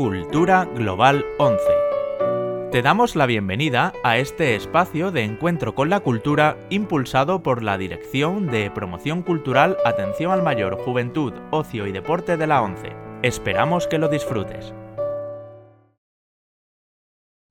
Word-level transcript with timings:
Cultura 0.00 0.64
Global 0.64 1.26
11. 1.36 1.62
Te 2.72 2.80
damos 2.80 3.16
la 3.16 3.26
bienvenida 3.26 3.92
a 4.02 4.16
este 4.16 4.54
espacio 4.56 5.10
de 5.10 5.24
encuentro 5.24 5.74
con 5.74 5.90
la 5.90 6.00
cultura 6.00 6.56
impulsado 6.70 7.42
por 7.42 7.62
la 7.62 7.76
Dirección 7.76 8.46
de 8.46 8.70
Promoción 8.70 9.22
Cultural, 9.22 9.76
Atención 9.84 10.32
al 10.32 10.42
Mayor, 10.42 10.82
Juventud, 10.82 11.34
Ocio 11.50 11.86
y 11.86 11.92
Deporte 11.92 12.38
de 12.38 12.46
la 12.46 12.62
11. 12.62 12.96
Esperamos 13.22 13.86
que 13.88 13.98
lo 13.98 14.08
disfrutes. 14.08 14.72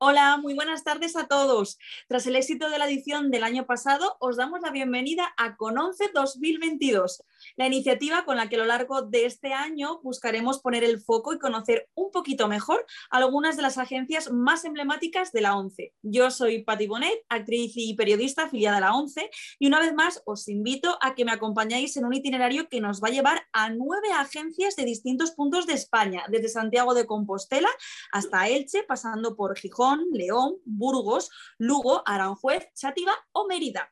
Hola, 0.01 0.37
muy 0.37 0.55
buenas 0.55 0.83
tardes 0.83 1.15
a 1.17 1.27
todos. 1.27 1.77
Tras 2.07 2.25
el 2.25 2.35
éxito 2.35 2.69
de 2.71 2.79
la 2.79 2.87
edición 2.87 3.29
del 3.29 3.43
año 3.43 3.67
pasado, 3.67 4.17
os 4.19 4.37
damos 4.37 4.61
la 4.61 4.71
bienvenida 4.71 5.35
a 5.37 5.55
Cononce 5.55 6.09
2022, 6.15 7.21
la 7.55 7.67
iniciativa 7.67 8.25
con 8.25 8.37
la 8.37 8.49
que 8.49 8.55
a 8.55 8.59
lo 8.59 8.65
largo 8.65 9.01
de 9.01 9.25
este 9.25 9.53
año 9.53 9.99
buscaremos 10.03 10.59
poner 10.59 10.83
el 10.83 10.99
foco 10.99 11.33
y 11.33 11.39
conocer 11.39 11.89
un 11.95 12.11
poquito 12.11 12.47
mejor 12.47 12.85
algunas 13.09 13.55
de 13.55 13.63
las 13.63 13.77
agencias 13.77 14.31
más 14.31 14.65
emblemáticas 14.65 15.31
de 15.31 15.41
la 15.41 15.55
ONCE. 15.55 15.93
Yo 16.01 16.31
soy 16.31 16.63
Patti 16.63 16.87
Bonet, 16.87 17.25
actriz 17.29 17.73
y 17.75 17.93
periodista 17.95 18.43
afiliada 18.43 18.77
a 18.77 18.81
la 18.81 18.93
ONCE, 18.93 19.29
y 19.59 19.67
una 19.67 19.79
vez 19.79 19.93
más 19.93 20.21
os 20.25 20.47
invito 20.47 20.97
a 21.01 21.15
que 21.15 21.25
me 21.25 21.31
acompañéis 21.31 21.97
en 21.97 22.05
un 22.05 22.13
itinerario 22.13 22.67
que 22.69 22.81
nos 22.81 23.01
va 23.01 23.09
a 23.09 23.11
llevar 23.11 23.47
a 23.53 23.69
nueve 23.69 24.11
agencias 24.11 24.75
de 24.75 24.85
distintos 24.85 25.31
puntos 25.31 25.67
de 25.67 25.73
España, 25.73 26.23
desde 26.29 26.49
Santiago 26.49 26.93
de 26.93 27.05
Compostela 27.05 27.69
hasta 28.11 28.47
Elche, 28.47 28.83
pasando 28.83 29.35
por 29.35 29.57
Gijón, 29.57 30.05
León, 30.11 30.57
Burgos, 30.65 31.29
Lugo, 31.57 32.03
Aranjuez, 32.05 32.67
Chátiva 32.73 33.13
o 33.31 33.47
Mérida. 33.47 33.91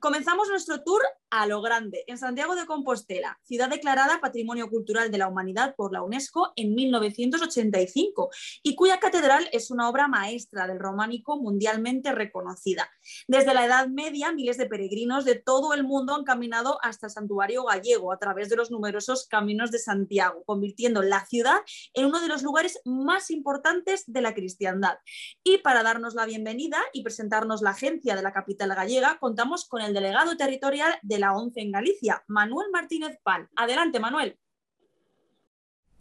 Comenzamos 0.00 0.48
nuestro 0.48 0.82
tour 0.82 1.02
a 1.30 1.46
lo 1.46 1.60
grande, 1.60 2.04
en 2.06 2.18
Santiago 2.18 2.54
de 2.54 2.66
Compostela, 2.66 3.38
ciudad 3.42 3.68
declarada 3.68 4.20
Patrimonio 4.20 4.70
Cultural 4.70 5.10
de 5.10 5.18
la 5.18 5.28
Humanidad 5.28 5.74
por 5.74 5.92
la 5.92 6.02
UNESCO 6.02 6.52
en 6.54 6.74
1985 6.74 8.30
y 8.62 8.76
cuya 8.76 9.00
catedral 9.00 9.48
es 9.52 9.70
una 9.70 9.88
obra 9.88 10.06
maestra 10.06 10.66
del 10.66 10.78
románico 10.78 11.36
mundialmente 11.36 12.12
reconocida. 12.12 12.88
Desde 13.26 13.54
la 13.54 13.64
Edad 13.66 13.88
Media, 13.88 14.32
miles 14.32 14.56
de 14.56 14.66
peregrinos 14.66 15.24
de 15.24 15.34
todo 15.34 15.74
el 15.74 15.82
mundo 15.82 16.14
han 16.14 16.24
caminado 16.24 16.78
hasta 16.82 17.06
el 17.06 17.12
santuario 17.12 17.64
gallego 17.64 18.12
a 18.12 18.18
través 18.18 18.48
de 18.48 18.56
los 18.56 18.70
numerosos 18.70 19.26
caminos 19.26 19.70
de 19.72 19.78
Santiago, 19.78 20.44
convirtiendo 20.44 21.02
la 21.02 21.26
ciudad 21.26 21.58
en 21.92 22.06
uno 22.06 22.20
de 22.20 22.28
los 22.28 22.42
lugares 22.42 22.80
más 22.84 23.30
importantes 23.30 24.04
de 24.06 24.20
la 24.20 24.34
cristiandad. 24.34 24.98
Y 25.42 25.58
para 25.58 25.82
darnos 25.82 26.14
la 26.14 26.26
bienvenida 26.26 26.78
y 26.92 27.02
presentarnos 27.02 27.62
la 27.62 27.70
agencia 27.70 28.14
de 28.14 28.22
la 28.22 28.32
capital 28.32 28.74
gallega, 28.74 29.18
contamos 29.18 29.55
con 29.64 29.80
el 29.80 29.94
delegado 29.94 30.36
territorial 30.36 30.94
de 31.02 31.18
la 31.18 31.32
ONCE 31.34 31.62
en 31.62 31.72
Galicia, 31.72 32.22
Manuel 32.28 32.68
Martínez 32.70 33.18
Pan. 33.22 33.48
Adelante, 33.56 33.98
Manuel. 33.98 34.36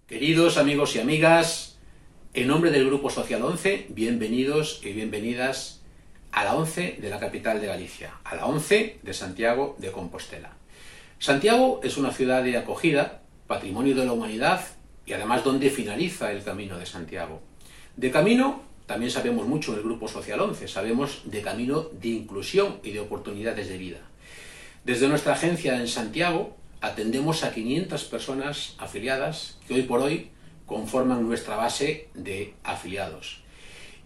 Queridos 0.06 0.58
amigos 0.58 0.95
y 0.95 1.00
amigas, 1.00 1.80
en 2.33 2.48
nombre 2.48 2.70
del 2.72 2.86
Grupo 2.86 3.09
Social 3.09 3.42
11, 3.42 3.88
bienvenidos 3.89 4.81
y 4.83 4.92
bienvenidas 4.92 5.81
a 6.31 6.44
la 6.44 6.56
ONCE 6.56 6.98
de 7.00 7.09
la 7.09 7.20
capital 7.20 7.61
de 7.61 7.67
Galicia, 7.67 8.20
a 8.26 8.36
la 8.36 8.45
ONCE 8.45 9.00
de 9.02 9.14
Santiago 9.14 9.76
de 9.80 9.92
Compostela. 9.92 10.58
Santiago 11.17 11.80
es 11.81 11.98
una 11.98 12.11
ciudad 12.11 12.44
de 12.44 12.58
acogida, 12.58 13.22
patrimonio 13.48 13.95
de 13.95 14.06
la 14.06 14.11
humanidad 14.11 14.66
y 15.06 15.14
además 15.14 15.44
donde 15.44 15.70
finaliza 15.70 16.31
el 16.31 16.44
camino 16.44 16.78
de 16.78 16.86
Santiago. 16.86 17.42
De 17.95 18.11
camino 18.11 18.64
también 18.86 19.11
sabemos 19.11 19.47
mucho 19.47 19.73
del 19.73 19.83
Grupo 19.83 20.08
Social 20.08 20.39
11, 20.39 20.67
sabemos 20.67 21.22
de 21.25 21.41
camino 21.41 21.89
de 22.02 22.09
inclusión 22.09 22.80
y 22.83 22.92
de 22.92 23.00
oportunidades 23.00 23.67
de 23.67 23.77
vida. 23.77 24.00
Desde 24.83 25.08
nuestra 25.08 25.33
agencia 25.33 25.80
en 25.80 25.88
Santiago 25.88 26.55
atendemos 26.81 27.44
a 27.44 27.52
500 27.52 28.03
personas 28.03 28.75
afiliadas 28.77 29.58
que 29.67 29.73
hoy 29.73 29.81
por 29.83 30.02
hoy 30.02 30.30
conforman 30.67 31.27
nuestra 31.27 31.55
base 31.55 32.09
de 32.14 32.53
afiliados. 32.64 33.42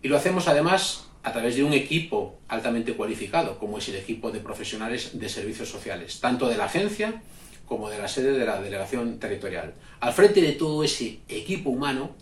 Y 0.02 0.08
lo 0.08 0.16
hacemos 0.16 0.48
además 0.48 1.09
a 1.24 1.34
través 1.34 1.56
de 1.56 1.64
un 1.64 1.74
equipo 1.74 2.40
altamente 2.48 2.94
cualificado, 2.94 3.59
como 3.59 3.78
es 3.78 3.90
el 3.90 3.96
equipo 3.96 4.31
de 4.31 4.40
profesionales 4.40 5.20
de 5.20 5.28
servicios 5.28 5.70
sociales, 5.70 6.22
tanto 6.22 6.48
de 6.48 6.56
la 6.56 6.66
agencia 6.66 7.22
como 7.66 7.90
de 7.90 7.98
la 7.98 8.08
sede 8.08 8.31
de 8.31 8.46
la 8.46 8.62
delegación 8.62 9.20
territorial. 9.20 9.74
Al 10.00 10.14
frente 10.14 10.42
de 10.42 10.54
todo 10.54 10.84
ese 10.84 11.20
equipo 11.28 11.70
humano 11.70 12.16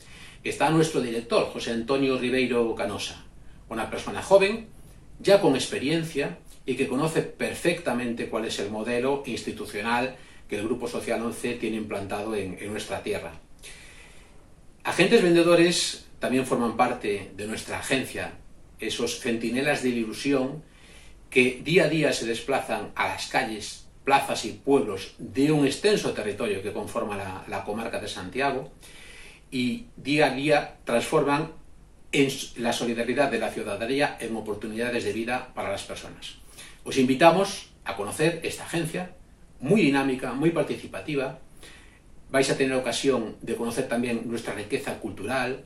está 0.43 0.69
nuestro 0.69 1.01
director, 1.01 1.45
José 1.45 1.71
Antonio 1.71 2.17
Ribeiro 2.17 2.73
Canosa, 2.75 3.23
una 3.69 3.89
persona 3.89 4.21
joven, 4.21 4.67
ya 5.19 5.41
con 5.41 5.55
experiencia 5.55 6.37
y 6.65 6.75
que 6.75 6.87
conoce 6.87 7.21
perfectamente 7.21 8.29
cuál 8.29 8.45
es 8.45 8.59
el 8.59 8.69
modelo 8.69 9.23
institucional 9.25 10.15
que 10.47 10.57
el 10.57 10.65
Grupo 10.65 10.87
Social 10.87 11.21
11 11.21 11.55
tiene 11.55 11.77
implantado 11.77 12.35
en, 12.35 12.57
nuestra 12.71 13.03
tierra. 13.03 13.33
Agentes 14.83 15.21
vendedores 15.21 16.05
también 16.19 16.45
forman 16.45 16.77
parte 16.77 17.31
de 17.35 17.47
nuestra 17.47 17.79
agencia, 17.79 18.33
esos 18.79 19.19
centinelas 19.19 19.83
de 19.83 19.89
ilusión 19.89 20.63
que 21.29 21.61
día 21.63 21.85
a 21.85 21.89
día 21.89 22.13
se 22.13 22.25
desplazan 22.25 22.91
a 22.95 23.09
las 23.09 23.27
calles, 23.27 23.87
plazas 24.05 24.45
y 24.45 24.51
pueblos 24.51 25.15
de 25.17 25.51
un 25.51 25.65
extenso 25.65 26.13
territorio 26.13 26.61
que 26.61 26.71
conforma 26.71 27.43
la 27.47 27.63
comarca 27.65 27.99
de 27.99 28.07
Santiago 28.07 28.71
y 29.51 29.87
día 29.95 30.27
a 30.27 30.35
día 30.35 30.77
transforman 30.83 31.51
en 32.11 32.29
la 32.57 32.73
solidaridad 32.73 33.29
de 33.31 33.39
la 33.39 33.51
ciudadanía 33.51 34.17
en 34.19 34.35
oportunidades 34.35 35.03
de 35.03 35.13
vida 35.13 35.53
para 35.53 35.71
las 35.71 35.83
personas. 35.83 36.35
Os 36.83 36.97
invitamos 36.97 37.69
a 37.83 37.95
conocer 37.95 38.39
esta 38.43 38.63
agencia, 38.63 39.11
muy 39.59 39.81
dinámica, 39.81 40.33
muy 40.33 40.51
participativa. 40.51 41.39
Vais 42.29 42.49
a 42.49 42.57
tener 42.57 42.75
ocasión 42.75 43.37
de 43.41 43.55
conocer 43.55 43.87
también 43.87 44.23
nuestra 44.25 44.53
riqueza 44.53 44.99
cultural, 44.99 45.63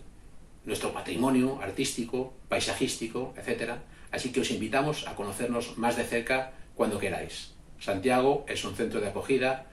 nuestro 0.65 0.93
patrimonio 0.93 1.59
artístico, 1.61 2.33
paisajístico, 2.49 3.33
etc. 3.37 3.73
Así 4.11 4.31
que 4.31 4.41
os 4.41 4.51
invitamos 4.51 5.07
a 5.07 5.15
conocernos 5.15 5.77
más 5.77 5.95
de 5.95 6.03
cerca 6.03 6.53
cuando 6.75 6.99
queráis. 6.99 7.53
Santiago 7.79 8.45
es 8.47 8.63
un 8.63 8.75
centro 8.75 9.01
de 9.01 9.09
acogida 9.09 9.65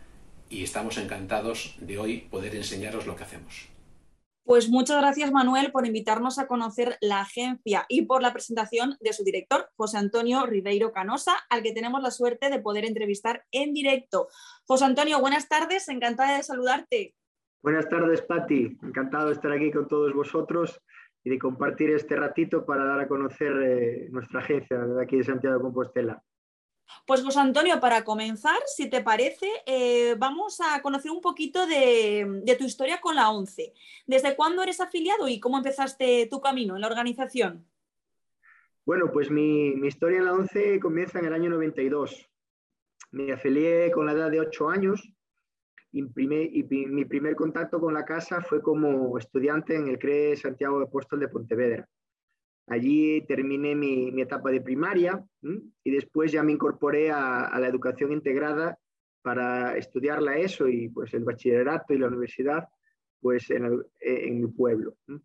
y 0.49 0.65
estamos 0.65 0.97
encantados 0.97 1.77
de 1.79 1.99
hoy 1.99 2.19
poder 2.31 2.55
enseñaros 2.55 3.07
lo 3.07 3.17
que 3.17 3.25
hacemos. 3.25 3.69
Pues 4.49 4.71
muchas 4.71 4.97
gracias, 5.03 5.31
Manuel, 5.31 5.73
por 5.73 5.87
invitarnos 5.87 6.39
a 6.39 6.47
conocer 6.47 6.97
la 7.03 7.21
agencia 7.21 7.85
y 7.87 8.07
por 8.07 8.23
la 8.23 8.33
presentación 8.33 8.97
de 8.99 9.13
su 9.13 9.23
director, 9.23 9.69
José 9.77 9.99
Antonio 9.99 10.47
Ribeiro 10.47 10.91
Canosa, 10.91 11.35
al 11.51 11.63
que 11.63 11.75
tenemos 11.75 12.03
la 12.03 12.11
suerte 12.11 12.49
de 12.49 12.59
poder 12.59 12.87
entrevistar 12.87 13.45
en 13.53 13.75
directo. 13.75 14.29
José 14.65 14.87
Antonio, 14.87 15.21
buenas 15.21 15.51
tardes, 15.51 15.91
encantada 15.91 16.39
de 16.39 16.43
saludarte. 16.43 17.15
Buenas 17.63 17.91
tardes, 17.91 18.23
Patti. 18.23 18.75
Encantado 18.83 19.27
de 19.27 19.35
estar 19.35 19.53
aquí 19.53 19.71
con 19.71 19.87
todos 19.87 20.15
vosotros 20.15 20.81
y 21.23 21.29
de 21.29 21.39
compartir 21.39 21.91
este 21.91 22.17
ratito 22.17 22.65
para 22.65 22.87
dar 22.87 23.01
a 23.01 23.07
conocer 23.07 23.53
eh, 23.63 24.09
nuestra 24.11 24.41
agencia 24.41 24.79
de 24.79 25.03
aquí 25.03 25.19
de 25.19 25.25
Santiago 25.25 25.57
de 25.57 25.63
Compostela. 25.63 26.23
Pues 27.07 27.23
José 27.23 27.41
Antonio, 27.41 27.81
para 27.81 28.05
comenzar, 28.05 28.59
si 28.67 28.89
te 28.89 29.03
parece, 29.03 29.49
eh, 29.67 30.15
vamos 30.19 30.61
a 30.61 30.81
conocer 30.83 31.11
un 31.11 31.21
poquito 31.21 31.67
de, 31.67 32.57
tu 32.59 32.65
historia 32.65 33.01
con 33.01 33.15
la 33.15 33.31
ONCE. 33.31 33.73
¿Desde 34.07 34.37
cuándo 34.37 34.63
eres 34.63 34.81
afiliado 34.81 35.29
y 35.29 35.41
cómo 35.41 35.59
empezaste 35.59 36.27
tu 36.31 36.41
camino 36.41 36.75
en 36.75 36.83
la 36.83 36.89
organización? 36.89 37.67
Bueno, 38.85 39.11
pues 39.13 39.31
mi, 39.31 39.75
mi 39.77 39.89
historia 39.89 40.19
en 40.19 40.25
la 40.25 40.33
ONCE 40.33 40.81
comienza 40.81 41.19
en 41.19 41.27
el 41.27 41.35
año 41.35 41.51
92. 41.51 42.29
Me 43.11 43.33
afilié 43.33 43.91
con 43.91 44.07
la 44.07 44.13
edad 44.13 44.31
de 44.31 44.41
8 44.41 44.69
años 44.69 45.13
y, 45.93 46.03
primer, 46.05 46.55
y 46.55 46.63
mi 46.65 47.05
primer 47.05 47.35
contacto 47.35 47.81
con 47.81 47.95
la 47.95 48.05
casa 48.05 48.41
fue 48.43 48.61
como 48.61 49.17
estudiante 49.17 49.77
en 49.77 49.89
el 49.89 49.99
CRE 49.99 50.37
Santiago 50.37 50.79
de 50.79 50.85
Apóstol 50.85 51.21
de 51.21 51.29
Pontevedra. 51.29 51.89
Allí 52.71 53.23
terminé 53.23 53.75
mi, 53.75 54.13
mi 54.13 54.23
etapa 54.23 54.51
de 54.51 54.61
primaria 54.61 55.25
¿m? 55.43 55.61
y 55.85 55.91
después 55.91 56.31
ya 56.33 56.43
me 56.43 56.53
incorporé 56.53 57.11
a, 57.11 57.47
a, 57.47 57.59
la 57.61 57.69
educación 57.69 58.13
integrada 58.13 58.79
para 59.23 59.77
estudiar 59.77 60.23
la 60.23 60.37
ESO 60.37 60.69
y 60.69 60.89
pues 60.89 61.15
el 61.15 61.25
bachillerato 61.25 61.95
y 61.95 61.99
la 61.99 62.09
universidad 62.09 62.69
pues 63.21 63.51
en, 63.51 63.65
el, 63.65 63.87
en 64.01 64.41
mi 64.41 64.47
pueblo. 64.49 64.97
¿m? 65.09 65.21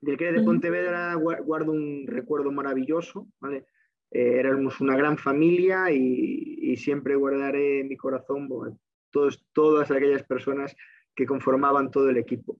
Del 0.00 0.16
CRE 0.16 0.32
de 0.32 0.42
Pontevedra 0.42 1.14
guardo 1.14 1.72
un 1.72 2.06
recuerdo 2.06 2.52
maravilloso, 2.52 3.28
¿vale? 3.40 3.66
Eh, 4.10 4.38
éramos 4.38 4.80
una 4.80 4.96
gran 4.96 5.18
familia 5.18 5.90
y, 5.90 6.56
y, 6.62 6.76
siempre 6.76 7.16
guardaré 7.16 7.80
en 7.80 7.88
mi 7.88 7.96
corazón 7.96 8.48
bueno, 8.48 8.78
todos, 9.10 9.44
todas 9.52 9.90
aquellas 9.90 10.22
personas 10.22 10.74
que 11.14 11.26
conformaban 11.26 11.90
todo 11.90 12.08
el 12.08 12.16
equipo. 12.16 12.58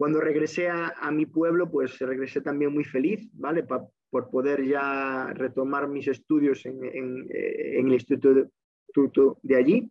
Cuando 0.00 0.18
regresé 0.18 0.66
a, 0.66 0.94
a, 0.98 1.10
mi 1.10 1.26
pueblo, 1.26 1.70
pues 1.70 1.98
regresé 1.98 2.40
también 2.40 2.72
muy 2.72 2.84
feliz, 2.84 3.28
¿vale? 3.34 3.64
Pa, 3.64 3.86
por 4.08 4.30
poder 4.30 4.64
ya 4.64 5.30
retomar 5.34 5.88
mis 5.88 6.08
estudios 6.08 6.64
en, 6.64 6.82
en, 6.82 7.26
en 7.28 7.86
el 7.86 7.92
instituto 7.92 9.38
de 9.42 9.56
allí 9.56 9.90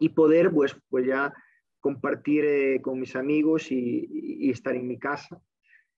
y 0.00 0.08
poder, 0.08 0.50
pues, 0.50 0.76
pues 0.88 1.06
ya 1.06 1.32
compartir 1.78 2.46
eh, 2.46 2.80
con 2.82 2.98
mis 2.98 3.14
amigos 3.14 3.70
y, 3.70 4.08
y, 4.10 4.50
estar 4.50 4.74
en 4.74 4.88
mi 4.88 4.98
casa. 4.98 5.40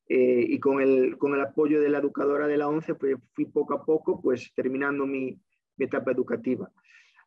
Eh, 0.06 0.44
y 0.46 0.60
con 0.60 0.82
el, 0.82 1.16
con 1.16 1.32
el 1.32 1.40
apoyo 1.40 1.81
de 1.81 1.88
la 1.88 2.00
educadora 2.00 2.46
de 2.46 2.58
la 2.58 2.69
ONCE, 2.69 2.94
pues 2.94 3.16
fui 3.32 3.46
poco 3.46 3.72
a 3.72 3.87
poco, 3.87 4.20
pues 4.20 4.52
terminando 4.54 5.06
mi, 5.06 5.40
mi 5.78 5.87
etapa 5.87 6.12
educativa. 6.12 6.70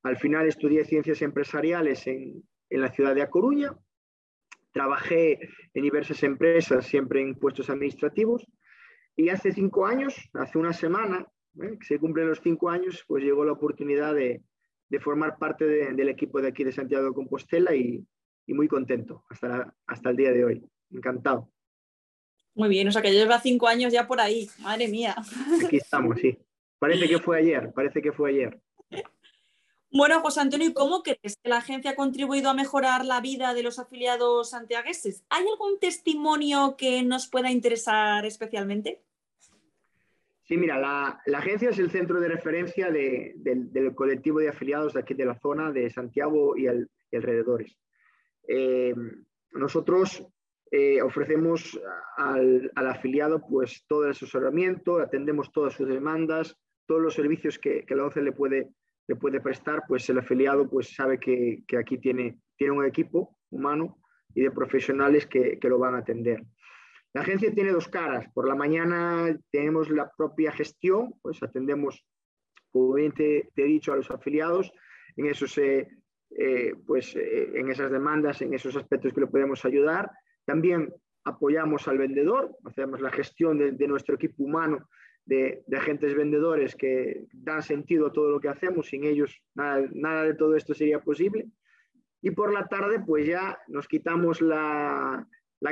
Al 0.03 0.17
final 0.17 0.45
estudié 0.45 0.85
ciencias 0.85 1.23
empresariales 1.23 2.05
en, 2.05 2.43
en 2.69 2.81
la 2.81 2.91
ciudad 2.91 3.15
de 3.15 3.23
A 3.23 3.31
Coruña 3.31 3.75
Trabajé 4.73 5.39
en 5.73 5.83
diversas 5.83 6.21
empresas, 6.23 6.85
siempre 6.85 7.21
en 7.21 7.35
puestos 7.35 7.69
administrativos, 7.69 8.45
y 9.15 9.29
hace 9.29 9.53
cinco 9.53 9.85
años, 9.85 10.15
hace 10.33 10.57
una 10.57 10.73
semana, 10.73 11.25
¿eh? 11.61 11.77
que 11.79 11.85
se 11.85 11.99
cumplen 11.99 12.27
los 12.27 12.41
cinco 12.41 12.69
años, 12.69 13.05
pues 13.07 13.23
llegó 13.23 13.45
la 13.45 13.53
oportunidad 13.53 14.15
de, 14.15 14.41
de 14.89 14.99
formar 14.99 15.37
parte 15.37 15.65
del 15.65 16.09
equipo 16.09 16.41
de 16.41 16.47
aquí 16.47 16.63
de 16.63 16.71
Santiago 16.71 17.05
de 17.05 17.13
Compostela 17.13 17.75
y, 17.75 18.03
y 18.47 18.53
muy 18.53 18.67
contento 18.67 19.23
hasta, 19.29 19.73
hasta 19.87 20.09
el 20.09 20.17
día 20.17 20.31
de 20.31 20.45
hoy. 20.45 20.63
Encantado. 20.91 21.49
Muy 22.55 22.69
bien, 22.69 22.87
o 22.87 22.91
sea 22.91 23.01
que 23.01 23.11
lleva 23.11 23.39
cinco 23.39 23.67
años 23.67 23.91
ya 23.93 24.07
por 24.07 24.19
ahí, 24.19 24.47
madre 24.59 24.87
mía. 24.87 25.15
Aquí 25.65 25.77
estamos, 25.77 26.19
sí. 26.19 26.37
Parece 26.77 27.07
que 27.07 27.19
fue 27.19 27.37
ayer, 27.37 27.71
parece 27.73 28.01
que 28.01 28.11
fue 28.11 28.31
ayer. 28.31 28.59
Bueno, 29.95 30.21
José 30.21 30.39
Antonio, 30.41 30.73
¿cómo 30.73 31.03
crees 31.03 31.37
que 31.37 31.49
la 31.49 31.57
agencia 31.57 31.91
ha 31.91 31.95
contribuido 31.95 32.49
a 32.49 32.55
mejorar 32.55 33.05
la 33.05 33.21
vida 33.21 33.53
de 33.53 33.61
los 33.61 33.77
afiliados 33.77 34.49
santiagueses? 34.49 35.23
¿Hay 35.29 35.45
algún 35.47 35.79
testimonio 35.79 36.73
que 36.75 37.03
nos 37.03 37.27
pueda 37.27 37.51
interesar 37.51 38.25
especialmente? 38.25 39.03
Sí, 40.45 40.57
mira, 40.57 40.79
la, 40.79 41.37
agencia 41.37 41.69
es 41.69 41.77
el 41.77 41.91
centro 41.91 42.19
de 42.19 42.27
referencia 42.27 42.89
del 42.89 43.93
colectivo 43.93 44.39
de 44.39 44.49
afiliados 44.49 44.93
de 44.93 45.01
aquí 45.01 45.13
de 45.13 45.25
la 45.25 45.39
zona 45.39 45.71
de 45.71 45.91
Santiago 45.91 46.57
y, 46.57 46.65
alrededores. 47.15 47.77
Eh, 48.47 48.95
nosotros 49.51 50.25
eh, 50.71 51.03
ofrecemos 51.03 51.79
al, 52.17 52.71
afiliado 52.73 53.45
pues 53.47 53.85
todo 53.87 54.05
el 54.05 54.11
asesoramiento, 54.11 54.97
atendemos 54.97 55.51
todas 55.51 55.75
sus 55.75 55.87
demandas, 55.87 56.57
todos 56.87 56.99
los 56.99 57.13
servicios 57.13 57.59
que, 57.59 57.85
que 57.85 57.95
la 57.95 58.05
OCE 58.05 58.23
le 58.23 58.31
puede 58.31 58.71
le 59.07 59.15
puede 59.15 59.41
prestar, 59.41 59.83
pues 59.87 60.09
el 60.09 60.19
afiliado 60.19 60.69
pues 60.69 60.93
sabe 60.95 61.19
que, 61.19 61.63
aquí 61.77 61.97
tiene, 61.97 62.39
tiene 62.55 62.73
un 62.73 62.85
equipo 62.85 63.37
humano 63.49 63.99
y 64.33 64.41
de 64.41 64.51
profesionales 64.51 65.27
que, 65.27 65.59
lo 65.63 65.79
van 65.79 65.95
a 65.95 65.99
atender. 65.99 66.43
La 67.13 67.21
agencia 67.21 67.53
tiene 67.53 67.71
dos 67.71 67.87
caras. 67.87 68.25
Por 68.33 68.47
la 68.47 68.55
mañana 68.55 69.37
tenemos 69.51 69.89
la 69.89 70.09
propia 70.17 70.51
gestión, 70.51 71.13
pues 71.21 71.43
atendemos, 71.43 72.05
como 72.71 72.93
bien 72.93 73.11
te, 73.11 73.49
he 73.55 73.63
dicho, 73.63 73.93
a 73.93 73.97
los 73.97 74.09
afiliados 74.09 74.71
en 75.15 75.27
esos, 75.27 75.55
eh, 75.59 75.87
pues, 76.87 77.15
eh, 77.15 77.51
en 77.59 77.69
esas 77.69 77.91
demandas, 77.91 78.41
en 78.41 78.53
esos 78.53 78.75
aspectos 78.75 79.13
que 79.13 79.21
le 79.21 79.27
podemos 79.27 79.63
ayudar. 79.65 80.09
También 80.45 80.91
apoyamos 81.25 81.87
al 81.87 81.99
vendedor, 81.99 82.57
hacemos 82.65 82.99
la 82.99 83.11
gestión 83.11 83.77
de 83.77 83.87
nuestro 83.87 84.15
equipo 84.15 84.43
humano 84.43 84.89
de, 85.25 85.63
agentes 85.75 86.15
vendedores 86.15 86.75
que 86.75 87.25
dan 87.33 87.61
sentido 87.61 88.07
a 88.07 88.13
todo 88.13 88.29
lo 88.29 88.39
que 88.39 88.49
hacemos. 88.49 88.87
Sin 88.87 89.03
ellos 89.03 89.41
nada, 89.55 90.23
de 90.23 90.33
todo 90.33 90.55
esto 90.55 90.73
sería 90.73 90.99
posible. 90.99 91.47
Y 92.21 92.31
por 92.31 92.53
la 92.53 92.67
tarde 92.67 93.01
pues 93.05 93.25
ya 93.27 93.57
nos 93.67 93.87
quitamos 93.87 94.41
la, 94.41 95.27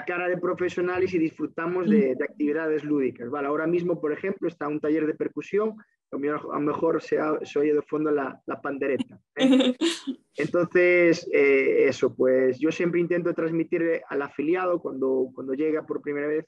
cara 0.05 0.27
de 0.27 0.37
profesionales 0.37 1.13
y 1.13 1.19
disfrutamos 1.19 1.89
de, 1.89 2.17
actividades 2.21 2.83
lúdicas. 2.83 3.29
Vale, 3.29 3.47
ahora 3.47 3.67
mismo, 3.67 3.99
por 3.99 4.11
ejemplo, 4.11 4.47
está 4.47 4.67
un 4.67 4.79
taller 4.79 5.05
de 5.05 5.13
percusión, 5.13 5.75
a 6.11 6.17
lo 6.17 6.59
mejor 6.59 7.01
se, 7.01 7.19
oye 7.21 7.73
de 7.73 7.81
fondo 7.83 8.11
la, 8.11 8.41
pandereta. 8.61 9.19
¿eh? 9.35 9.75
Entonces, 10.35 11.29
eh, 11.31 11.87
eso, 11.87 12.13
pues 12.15 12.59
yo 12.59 12.71
siempre 12.71 12.99
intento 12.99 13.33
transmitir 13.33 14.01
al 14.09 14.21
afiliado 14.21 14.81
cuando, 14.81 15.29
cuando 15.33 15.53
llega 15.53 15.85
por 15.85 16.01
primera 16.01 16.27
vez 16.27 16.45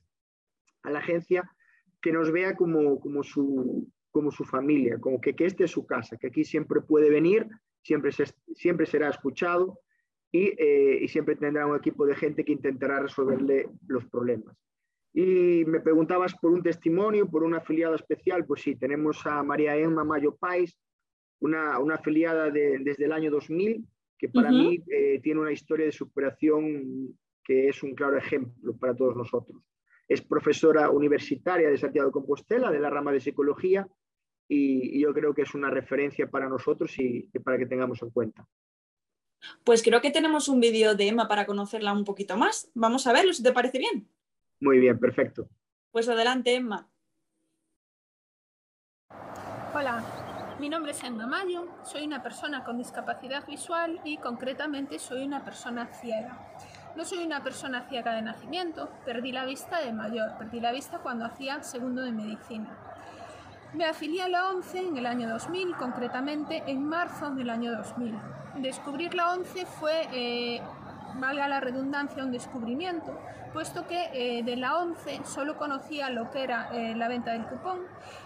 a 0.83 0.89
la 0.89 0.99
agencia, 0.99 1.49
que 2.03 2.11
nos 2.11 2.31
vea 2.31 2.55
como, 2.55 2.99
como, 2.99 3.23
su, 3.23 3.89
como 4.11 4.29
su 4.29 4.43
familia, 4.43 4.99
como 4.99 5.21
que, 5.21 5.33
que 5.33 5.45
este 5.45 5.63
es 5.63 5.71
su 5.71 5.85
casa, 5.85 6.17
que 6.17 6.27
aquí 6.27 6.43
siempre 6.43 6.81
puede 6.81 7.09
venir, 7.09 7.47
siempre, 7.81 8.11
siempre 8.53 8.85
será 8.85 9.09
escuchado 9.09 9.79
y, 10.29 10.47
eh, 10.57 10.99
y, 11.01 11.07
siempre 11.07 11.37
tendrá 11.37 11.65
un 11.65 11.77
equipo 11.77 12.05
de 12.05 12.15
gente 12.15 12.43
que 12.43 12.51
intentará 12.51 12.99
resolverle 12.99 13.69
los 13.87 14.05
problemas. 14.07 14.53
Y 15.13 15.63
me 15.65 15.79
preguntabas 15.79 16.35
por 16.35 16.51
un 16.51 16.61
testimonio, 16.61 17.29
por 17.29 17.43
una 17.43 17.59
afiliada 17.59 17.95
especial, 17.95 18.45
pues 18.45 18.63
sí, 18.63 18.75
tenemos 18.75 19.25
a 19.25 19.41
María 19.41 19.77
Emma 19.77 20.03
Mayo 20.03 20.35
Pais, 20.35 20.77
una, 21.39 21.79
una 21.79 21.95
afiliada 21.95 22.49
de, 22.49 22.79
desde 22.79 23.05
el 23.05 23.13
año 23.13 23.31
2000, 23.31 23.87
que 24.17 24.27
para 24.27 24.51
mí 24.51 24.83
eh, 24.91 25.21
tiene 25.23 25.39
una 25.39 25.51
historia 25.53 25.85
de 25.85 25.91
superación 25.91 27.17
que 27.43 27.69
es 27.69 27.81
un 27.81 27.93
claro 27.95 28.17
ejemplo 28.17 28.75
para 28.75 28.95
todos 28.95 29.15
nosotros. 29.15 29.61
Es 30.13 30.21
profesora 30.21 30.91
universitaria 30.91 31.69
de 31.69 31.77
Santiago 31.77 32.09
de 32.09 32.13
Compostela, 32.13 32.69
de 32.69 32.79
la 32.79 32.91
rama 32.91 33.11
de 33.11 33.19
psicología, 33.19 33.87
y, 34.47 35.01
yo 35.01 35.11
creo 35.11 35.33
que 35.33 35.41
es 35.41 35.55
una 35.55 35.71
referencia 35.71 36.29
para 36.29 36.47
nosotros 36.47 36.93
y, 36.99 37.23
para 37.43 37.57
que 37.57 37.65
tengamos 37.65 37.99
en 38.03 38.11
cuenta. 38.11 38.47
Pues 39.63 39.81
creo 39.81 40.01
que 40.01 40.11
tenemos 40.11 40.47
un 40.47 40.59
vídeo 40.59 40.93
de 40.93 41.07
Emma 41.07 41.27
para 41.27 41.47
conocerla 41.47 41.93
un 41.93 42.05
poquito 42.05 42.37
más. 42.37 42.69
Vamos 42.75 43.07
a 43.07 43.13
verlo, 43.13 43.33
si 43.33 43.41
te 43.41 43.51
parece 43.53 43.79
bien. 43.79 44.07
Muy 44.59 44.77
bien, 44.77 44.99
perfecto. 44.99 45.49
Pues 45.91 46.07
adelante, 46.07 46.53
Emma. 46.53 46.87
Hola, 49.73 50.55
mi 50.59 50.69
nombre 50.69 50.91
es 50.91 51.03
Emma 51.03 51.25
Mayo, 51.25 51.67
soy 51.83 52.03
una 52.03 52.21
persona 52.21 52.63
con 52.63 52.77
discapacidad 52.77 53.47
visual 53.47 53.99
y 54.05 54.17
concretamente 54.17 54.99
soy 54.99 55.23
una 55.23 55.43
persona 55.43 55.87
ciega. 55.87 56.53
No 56.95 57.05
soy 57.05 57.23
una 57.25 57.43
persona 57.43 57.85
ciega 57.89 58.13
de 58.13 58.21
nacimiento, 58.21 58.89
perdí 59.03 59.31
la 59.31 59.45
vista 59.45 59.79
de 59.79 59.91
mayor, 59.91 60.37
perdí 60.37 60.59
la 60.59 60.71
vista 60.71 60.99
cuando 60.99 61.25
hacía 61.25 61.63
segundo 61.63 62.03
de 62.03 62.11
medicina. 62.11 62.69
Me 63.73 63.85
afilié 63.85 64.21
a 64.21 64.29
la 64.29 64.49
ONCE 64.49 64.79
en 64.79 64.97
el 64.97 65.07
año 65.07 65.27
2000, 65.27 65.75
concretamente 65.75 66.61
en 66.67 66.87
marzo 66.87 67.31
del 67.31 67.49
año 67.49 67.75
2000. 67.75 68.15
Descubrir 68.57 69.15
la 69.15 69.31
ONCE 69.31 69.65
fue 69.65 70.07
eh, 70.11 70.61
valga 71.15 71.47
la 71.47 71.59
redundancia, 71.59 72.23
un 72.23 72.31
descubrimiento, 72.31 73.17
puesto 73.53 73.85
que 73.87 74.09
eh, 74.13 74.43
de 74.43 74.55
la 74.57 74.77
11 74.77 75.21
solo 75.25 75.57
conocía 75.57 76.09
lo 76.09 76.31
que 76.31 76.43
era 76.43 76.69
eh, 76.73 76.95
la 76.95 77.07
venta 77.07 77.31
del 77.31 77.45
cupón 77.45 77.81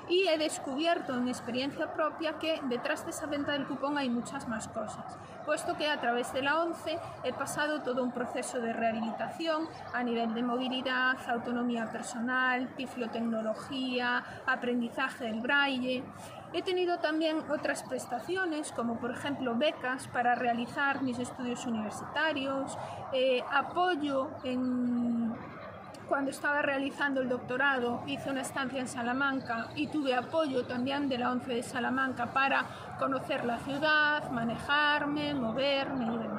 y 0.07 0.27
he 0.27 0.37
descubierto 0.37 1.13
en 1.13 1.27
experiencia 1.27 1.93
propia 1.93 2.39
que 2.39 2.61
detrás 2.63 3.03
de 3.03 3.11
esa 3.11 3.25
venta 3.25 3.51
del 3.51 3.67
cupón 3.67 3.97
hay 3.97 4.09
muchas 4.09 4.47
más 4.47 4.67
cosas, 4.69 5.17
puesto 5.45 5.75
que 5.75 5.89
a 5.89 5.99
través 5.99 6.31
de 6.33 6.41
la 6.41 6.61
11 6.61 6.99
he 7.23 7.33
pasado 7.33 7.81
todo 7.81 8.03
un 8.03 8.11
proceso 8.11 8.59
de 8.59 8.71
rehabilitación 8.71 9.67
a 9.93 10.01
nivel 10.03 10.33
de 10.33 10.43
movilidad, 10.43 11.17
autonomía 11.29 11.91
personal, 11.91 12.69
tiflotecnología, 12.75 14.23
aprendizaje 14.45 15.25
del 15.25 15.41
braille 15.41 16.03
He 16.53 16.61
tenido 16.61 16.99
también 16.99 17.43
otras 17.49 17.83
prestaciones, 17.83 18.71
como 18.71 18.99
por 18.99 19.11
ejemplo 19.11 19.55
becas 19.55 20.07
para 20.07 20.33
realizar 20.33 21.01
mis 21.03 21.19
estudios 21.19 21.65
universitarios, 21.65 22.77
eh, 23.11 23.43
apoyo 23.51 24.29
cuando 26.07 26.31
estaba 26.31 26.61
realizando 26.61 27.21
el 27.21 27.27
doctorado 27.27 28.01
hice 28.07 28.29
una 28.29 28.41
estancia 28.41 28.79
en 28.79 28.87
Salamanca 28.87 29.67
y 29.75 29.87
tuve 29.87 30.15
apoyo 30.15 30.65
también 30.65 31.09
de 31.09 31.17
la 31.17 31.31
ONCE 31.31 31.55
de 31.55 31.63
Salamanca 31.63 32.27
para 32.27 32.65
conocer 32.97 33.43
la 33.43 33.59
ciudad, 33.59 34.29
manejarme, 34.31 35.33
moverme 35.33 36.05
y 36.05 36.17
demás. 36.17 36.36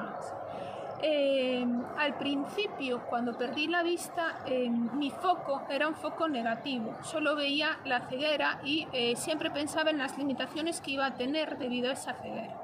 Eh, 1.01 1.65
al 1.97 2.17
principio, 2.17 3.05
cuando 3.05 3.37
perdí 3.37 3.67
la 3.67 3.83
vista, 3.83 4.39
eh, 4.45 4.69
mi 4.69 5.11
foco 5.11 5.63
era 5.69 5.87
un 5.87 5.95
foco 5.95 6.27
negativo. 6.27 6.97
Solo 7.03 7.35
veía 7.35 7.79
la 7.85 8.01
ceguera 8.09 8.59
y 8.63 8.85
eh, 8.91 9.15
siempre 9.15 9.49
pensaba 9.49 9.91
en 9.91 9.97
las 9.97 10.17
limitaciones 10.17 10.81
que 10.81 10.91
iba 10.91 11.05
a 11.05 11.15
tener 11.15 11.57
debido 11.57 11.89
a 11.89 11.93
esa 11.93 12.13
ceguera. 12.15 12.55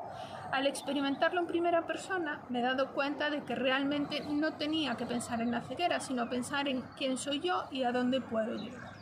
Al 0.52 0.68
experimentarlo 0.68 1.40
en 1.40 1.48
primera 1.48 1.88
persona, 1.88 2.42
me 2.50 2.60
he 2.60 2.62
dado 2.62 2.92
cuenta 2.94 3.30
de 3.30 3.44
que 3.44 3.56
realmente 3.56 4.22
no 4.30 4.54
tenía 4.54 4.96
que 4.96 5.06
pensar 5.06 5.42
en 5.42 5.52
la 5.52 5.62
ceguera, 5.62 6.00
sino 6.00 6.30
pensar 6.30 6.68
en 6.68 6.82
quién 6.98 7.18
soy 7.18 7.40
yo 7.40 7.66
y 7.72 7.84
a 7.84 7.92
dónde 7.92 8.22
puedo 8.22 8.56
llegar. 8.56 8.95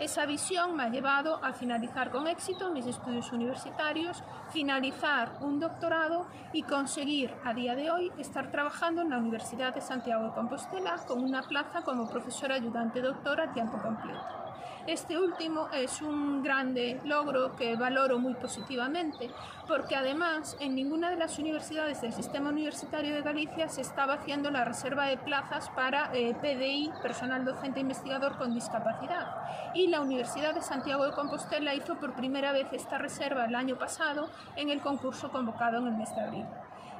Esa 0.00 0.26
visión 0.26 0.74
me 0.74 0.82
ha 0.82 0.88
llevado 0.88 1.38
a 1.44 1.52
finalizar 1.52 2.10
con 2.10 2.26
éxito 2.26 2.72
mis 2.72 2.84
estudios 2.84 3.30
universitarios, 3.30 4.24
finalizar 4.50 5.36
un 5.40 5.60
doctorado 5.60 6.26
y 6.52 6.64
conseguir 6.64 7.32
a 7.44 7.54
día 7.54 7.76
de 7.76 7.92
hoy 7.92 8.10
estar 8.18 8.50
trabajando 8.50 9.02
en 9.02 9.10
la 9.10 9.18
Universidad 9.18 9.72
de 9.72 9.80
Santiago 9.80 10.24
de 10.24 10.32
Compostela 10.32 10.96
con 11.06 11.22
una 11.22 11.42
plaza 11.42 11.82
como 11.82 12.10
profesora 12.10 12.56
ayudante 12.56 13.00
doctora 13.00 13.44
a 13.44 13.52
tiempo 13.52 13.78
completo. 13.78 14.53
Este 14.86 15.18
último 15.18 15.68
es 15.72 16.02
un 16.02 16.42
grande 16.42 17.00
logro 17.04 17.56
que 17.56 17.74
valoro 17.74 18.18
muy 18.18 18.34
positivamente, 18.34 19.30
porque 19.66 19.96
además 19.96 20.58
en 20.60 20.74
ninguna 20.74 21.08
de 21.08 21.16
las 21.16 21.38
universidades 21.38 22.02
del 22.02 22.12
sistema 22.12 22.50
universitario 22.50 23.14
de 23.14 23.22
Galicia 23.22 23.70
se 23.70 23.80
estaba 23.80 24.14
haciendo 24.14 24.50
la 24.50 24.62
reserva 24.66 25.06
de 25.06 25.16
plazas 25.16 25.70
para 25.70 26.10
eh, 26.12 26.34
PDI, 26.34 26.92
personal 27.00 27.46
docente 27.46 27.80
investigador 27.80 28.36
con 28.36 28.52
discapacidad. 28.52 29.34
Y 29.72 29.86
la 29.86 30.02
Universidad 30.02 30.54
de 30.54 30.60
Santiago 30.60 31.06
de 31.06 31.12
Compostela 31.12 31.74
hizo 31.74 31.94
por 31.94 32.14
primera 32.14 32.52
vez 32.52 32.66
esta 32.72 32.98
reserva 32.98 33.46
el 33.46 33.54
año 33.54 33.78
pasado 33.78 34.28
en 34.54 34.68
el 34.68 34.82
concurso 34.82 35.30
convocado 35.30 35.78
en 35.78 35.86
el 35.86 35.94
mes 35.94 36.14
de 36.14 36.20
abril. 36.20 36.44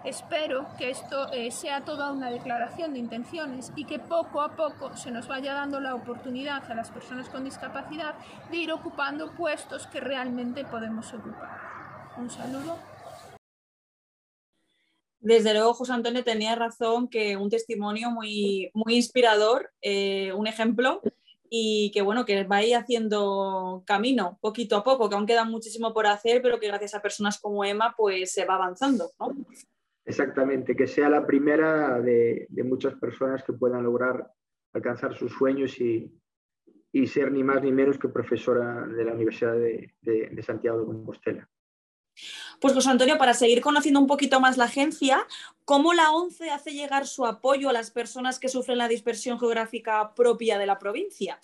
Espero 0.05 0.67
que 0.77 0.91
esto 0.91 1.33
eh, 1.33 1.51
sea 1.51 1.83
toda 1.83 2.13
una 2.13 2.31
declaración 2.31 2.93
de 2.93 2.99
intenciones 2.99 3.73
y 3.75 3.87
que 3.87 3.99
poco 3.99 4.43
a 4.43 4.55
poco 4.55 4.95
se 4.99 5.11
nos 5.11 5.27
vaya 5.29 5.55
dando 5.55 5.81
la 5.81 5.95
oportunidad 5.95 6.71
a 6.71 6.75
las 6.75 6.91
personas 6.91 7.31
con 7.31 7.45
discapacidad 7.45 8.15
de 8.51 8.59
ir 8.59 8.71
ocupando 8.71 9.33
puestos 9.35 9.87
que 9.87 10.01
realmente 10.01 10.67
podemos 10.67 11.11
ocupar. 11.15 11.59
Un 12.19 12.29
saludo. 12.29 12.79
Desde 15.21 15.55
luego, 15.55 15.73
José 15.73 15.95
Antonio 15.95 16.23
tenía 16.23 16.55
razón 16.55 17.09
que 17.09 17.39
un 17.39 17.49
testimonio 17.49 18.11
muy, 18.11 18.71
muy 18.75 18.97
inspirador, 18.97 19.73
eh, 19.81 20.35
un 20.35 20.47
ejemplo, 20.47 21.01
y 21.49 21.91
que 21.93 22.03
bueno, 22.03 22.27
que 22.27 22.45
va 22.45 22.57
a 22.57 22.63
ir 22.63 22.77
haciendo 22.77 23.83
camino 23.87 24.39
poquito 24.43 24.77
a 24.77 24.85
poco, 24.85 25.09
que 25.09 25.15
aún 25.15 25.27
queda 25.27 25.47
muchísimo 25.47 25.95
por 25.95 26.07
hacer, 26.07 26.43
pero 26.43 26.61
que 26.61 26.67
gracias 26.67 26.95
a 26.95 27.01
personas 27.01 27.39
como 27.41 27.65
Emma, 27.65 27.95
pues 27.97 28.33
se 28.33 28.45
va 28.45 28.57
avanzando. 28.57 29.11
Exactamente, 30.05 30.77
que 30.77 30.87
sea 30.87 31.09
la 31.09 31.27
primera 31.27 32.01
de, 32.01 32.47
muchas 32.65 32.95
personas 32.95 33.43
que 33.43 33.53
puedan 33.53 33.83
lograr 33.83 34.31
alcanzar 34.73 35.17
sus 35.17 35.33
sueños 35.33 35.81
y, 35.81 36.13
ser 37.07 37.33
ni 37.33 37.43
más 37.43 37.63
ni 37.63 37.73
menos 37.73 37.99
que 37.99 38.09
profesora 38.09 38.87
de 38.87 39.05
la 39.05 39.15
Universidad 39.15 39.55
de 39.57 40.43
Santiago 40.43 40.81
de 40.81 40.87
Compostela. 40.87 41.49
Pues 42.61 42.73
José 42.73 42.91
Antonio, 42.91 43.19
para 43.19 43.35
seguir 43.35 43.61
conociendo 43.61 44.01
un 44.01 44.07
poquito 44.07 44.41
más 44.41 44.57
la 44.57 44.65
agencia, 44.65 45.27
¿cómo 45.65 45.93
la 45.93 46.13
ONCE 46.13 46.51
hace 46.51 46.73
llegar 46.73 47.07
su 47.07 47.27
apoyo 47.27 47.69
a 47.69 47.73
las 47.73 47.91
personas 47.91 48.39
que 48.39 48.49
sufren 48.49 48.79
la 48.79 48.89
dispersión 48.89 49.39
geográfica 49.39 50.15
propia 50.15 50.59
de 50.59 50.67
la 50.67 50.79
provincia? 50.79 51.39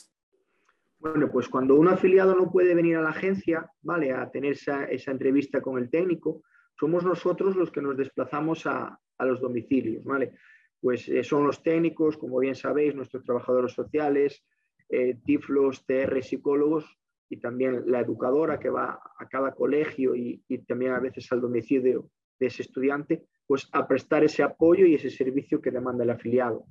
Bueno, 0.98 1.30
pues 1.30 1.48
cuando 1.48 1.76
un 1.76 1.88
afiliado 1.88 2.34
no 2.34 2.50
puede 2.50 2.74
venir 2.74 2.96
a 2.96 3.02
la 3.02 3.10
agencia, 3.10 3.70
¿vale? 3.82 4.12
A 4.12 4.30
tener 4.30 4.52
esa, 4.52 4.86
entrevista 4.90 5.60
con 5.60 5.78
el 5.78 5.90
técnico, 5.90 6.42
somos 6.80 7.04
nosotros 7.04 7.56
los 7.56 7.70
que 7.70 7.82
nos 7.82 7.96
desplazamos 7.98 8.66
a, 8.66 8.98
los 9.18 9.38
domicilios, 9.38 10.02
¿vale? 10.02 10.32
Pues 10.80 11.06
eh, 11.10 11.22
son 11.22 11.46
los 11.46 11.62
técnicos, 11.62 12.16
como 12.16 12.38
bien 12.38 12.54
sabéis, 12.54 12.94
nuestros 12.94 13.22
trabajadores 13.22 13.72
sociales, 13.72 14.42
eh, 14.88 15.18
tiflos, 15.26 15.84
TR, 15.84 16.22
psicólogos, 16.22 16.98
y 17.28 17.36
también 17.36 17.84
la 17.86 18.00
educadora 18.00 18.58
que 18.58 18.70
va 18.70 18.98
a 19.18 19.28
cada 19.28 19.54
colegio 19.54 20.16
y, 20.16 20.42
también 20.66 20.92
a 20.92 21.00
veces 21.00 21.30
al 21.32 21.42
domicilio 21.42 22.08
de 22.38 22.46
ese 22.46 22.62
estudiante, 22.62 23.26
pues 23.46 23.68
a 23.72 23.86
prestar 23.86 24.24
ese 24.24 24.42
apoyo 24.42 24.86
y 24.86 24.94
ese 24.94 25.10
servicio 25.10 25.60
que 25.60 25.70
demanda 25.70 26.02
el 26.02 26.10
afiliado. 26.10 26.64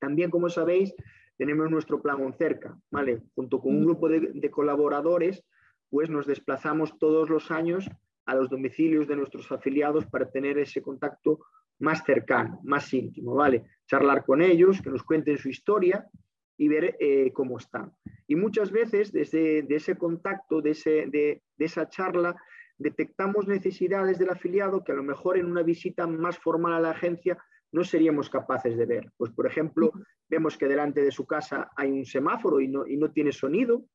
También, 0.00 0.30
como 0.30 0.48
sabéis, 0.48 0.92
tenemos 1.38 1.70
nuestro 1.70 2.02
plan 2.02 2.34
cerca, 2.36 2.76
¿vale? 2.90 3.22
Junto 3.36 3.60
con 3.60 3.76
un 3.76 3.84
grupo 3.84 4.08
de, 4.08 4.50
colaboradores, 4.50 5.44
pues 5.88 6.10
nos 6.10 6.26
desplazamos 6.26 6.98
todos 6.98 7.30
los 7.30 7.52
años 7.52 7.88
a 8.30 8.34
los 8.36 8.48
domicilios 8.48 9.08
de 9.08 9.16
nuestros 9.16 9.50
afiliados 9.50 10.06
para 10.06 10.30
tener 10.30 10.56
ese 10.56 10.80
contacto 10.80 11.40
más 11.80 12.04
cercano, 12.04 12.60
más 12.62 12.92
íntimo, 12.94 13.34
¿vale? 13.34 13.64
Charlar 13.86 14.24
con 14.24 14.40
ellos, 14.40 14.80
que 14.80 14.90
nos 14.90 15.02
cuenten 15.02 15.36
su 15.36 15.48
historia 15.48 16.08
y 16.56 16.68
ver 16.68 16.96
eh, 17.00 17.32
cómo 17.32 17.58
están. 17.58 17.92
Y 18.28 18.36
muchas 18.36 18.70
veces 18.70 19.10
desde 19.10 19.62
de 19.62 19.74
ese 19.74 19.96
contacto, 19.96 20.60
de, 20.60 20.70
ese, 20.70 21.06
de, 21.08 21.42
esa 21.58 21.88
charla, 21.88 22.36
detectamos 22.78 23.48
necesidades 23.48 24.18
del 24.18 24.30
afiliado 24.30 24.84
que 24.84 24.92
a 24.92 24.94
lo 24.94 25.02
mejor 25.02 25.36
en 25.36 25.46
una 25.46 25.64
visita 25.64 26.06
más 26.06 26.38
formal 26.38 26.74
a 26.74 26.80
la 26.80 26.90
agencia 26.90 27.36
no 27.72 27.82
seríamos 27.82 28.30
capaces 28.30 28.76
de 28.76 28.86
ver. 28.86 29.10
Pues, 29.16 29.32
por 29.32 29.46
ejemplo, 29.46 29.90
vemos 30.28 30.56
que 30.56 30.68
delante 30.68 31.02
de 31.02 31.10
su 31.10 31.26
casa 31.26 31.70
hay 31.76 31.90
un 31.90 32.04
semáforo 32.04 32.60
y 32.60 32.68
no, 32.68 32.86
y 32.86 32.96
no 32.96 33.10
tiene 33.10 33.32
sonido, 33.32 33.86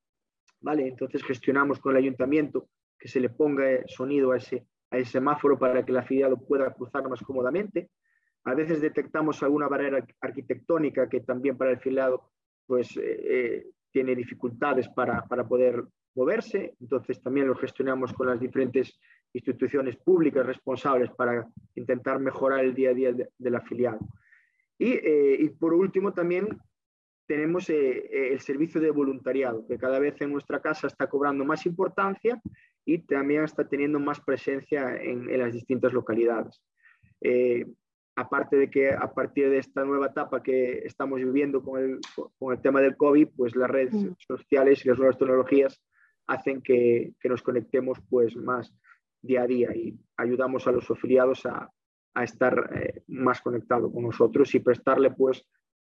¿vale? 0.60 0.88
Entonces 0.90 1.24
gestionamos 1.24 1.80
con 1.80 1.94
el 1.94 2.04
ayuntamiento 2.04 2.68
que 3.06 3.12
se 3.12 3.20
le 3.20 3.30
ponga 3.30 3.86
sonido 3.86 4.32
a 4.32 4.38
ese, 4.38 4.66
a 4.90 4.98
ese 4.98 5.12
semáforo 5.12 5.60
para 5.60 5.86
que 5.86 5.92
el 5.92 6.00
afiliado 6.00 6.38
pueda 6.38 6.74
cruzar 6.74 7.08
más 7.08 7.22
cómodamente. 7.22 7.92
A 8.46 8.56
veces 8.56 8.82
detectamos 8.82 9.44
alguna 9.44 9.68
barrera 9.68 10.04
arquitectónica 10.20 11.08
que 11.08 11.20
también 11.20 11.56
para 11.56 11.70
el 11.70 11.78
afiliado 11.78 12.32
pues 12.66 12.98
eh, 12.98 13.04
eh, 13.04 13.68
tiene 13.92 14.16
dificultades 14.16 14.90
para, 14.90 15.22
poder 15.48 15.84
moverse, 16.16 16.74
entonces 16.82 17.22
también 17.22 17.48
lo 17.48 17.54
gestionamos 17.54 18.12
con 18.12 18.26
las 18.26 18.40
diferentes 18.40 19.00
instituciones 19.34 19.98
públicas 19.98 20.44
responsables 20.44 21.12
para 21.12 21.48
intentar 21.76 22.20
mejorar 22.20 22.66
el 22.66 22.74
día 22.74 22.90
a 22.90 22.94
día 22.96 23.14
del 23.38 23.56
afiliado. 23.56 24.00
Eh, 24.80 25.38
y, 25.42 25.50
por 25.50 25.76
último 25.76 26.12
también 26.12 26.58
tenemos 27.28 27.70
el 27.70 28.40
servicio 28.40 28.82
de 28.82 28.90
voluntariado, 28.90 29.66
que 29.68 29.78
cada 29.78 30.00
vez 30.00 30.20
en 30.22 30.32
nuestra 30.32 30.60
casa 30.60 30.88
está 30.88 31.08
cobrando 31.08 31.46
más 31.46 31.68
importancia 31.68 32.42
y 32.86 33.00
también 33.00 33.44
está 33.44 33.68
teniendo 33.68 34.00
más 34.00 34.22
presencia 34.22 34.96
en, 34.96 35.38
las 35.38 35.52
distintas 35.52 35.92
localidades 35.92 36.62
aparte 38.16 38.56
de 38.56 38.70
que 38.70 38.92
a 38.92 39.14
partir 39.14 39.50
de 39.50 39.58
esta 39.58 39.84
nueva 39.84 40.08
etapa 40.08 40.42
que 40.42 40.80
estamos 40.86 41.20
viviendo 41.20 41.62
con 41.62 41.82
el, 41.82 42.00
con 42.40 42.54
el 42.54 42.62
tema 42.62 42.82
del 42.82 42.96
COVID, 42.96 43.30
pues 43.36 43.56
las 43.56 43.70
redes 43.70 43.94
mm. 43.94 44.14
sociales 44.20 44.86
y 44.86 44.90
las 44.90 44.98
nuevas 44.98 45.18
tecnologías 45.18 45.82
hacen 46.28 46.62
que, 46.62 47.14
que, 47.20 47.30
nos 47.30 47.44
conectemos 47.44 48.00
pues 48.10 48.36
más 48.36 48.74
día 49.22 49.44
a 49.44 49.48
día 49.48 49.76
y 49.76 50.00
ayudamos 50.18 50.66
a 50.66 50.72
los 50.72 50.90
afiliados 50.90 51.46
a, 51.46 51.70
a 52.14 52.24
estar 52.24 52.72
eh, 52.74 53.04
más 53.08 53.42
conectados 53.42 53.92
con 53.92 54.04
nosotros 54.04 54.54
y 54.56 54.60
prestarle 54.60 55.12
pues 55.12 55.46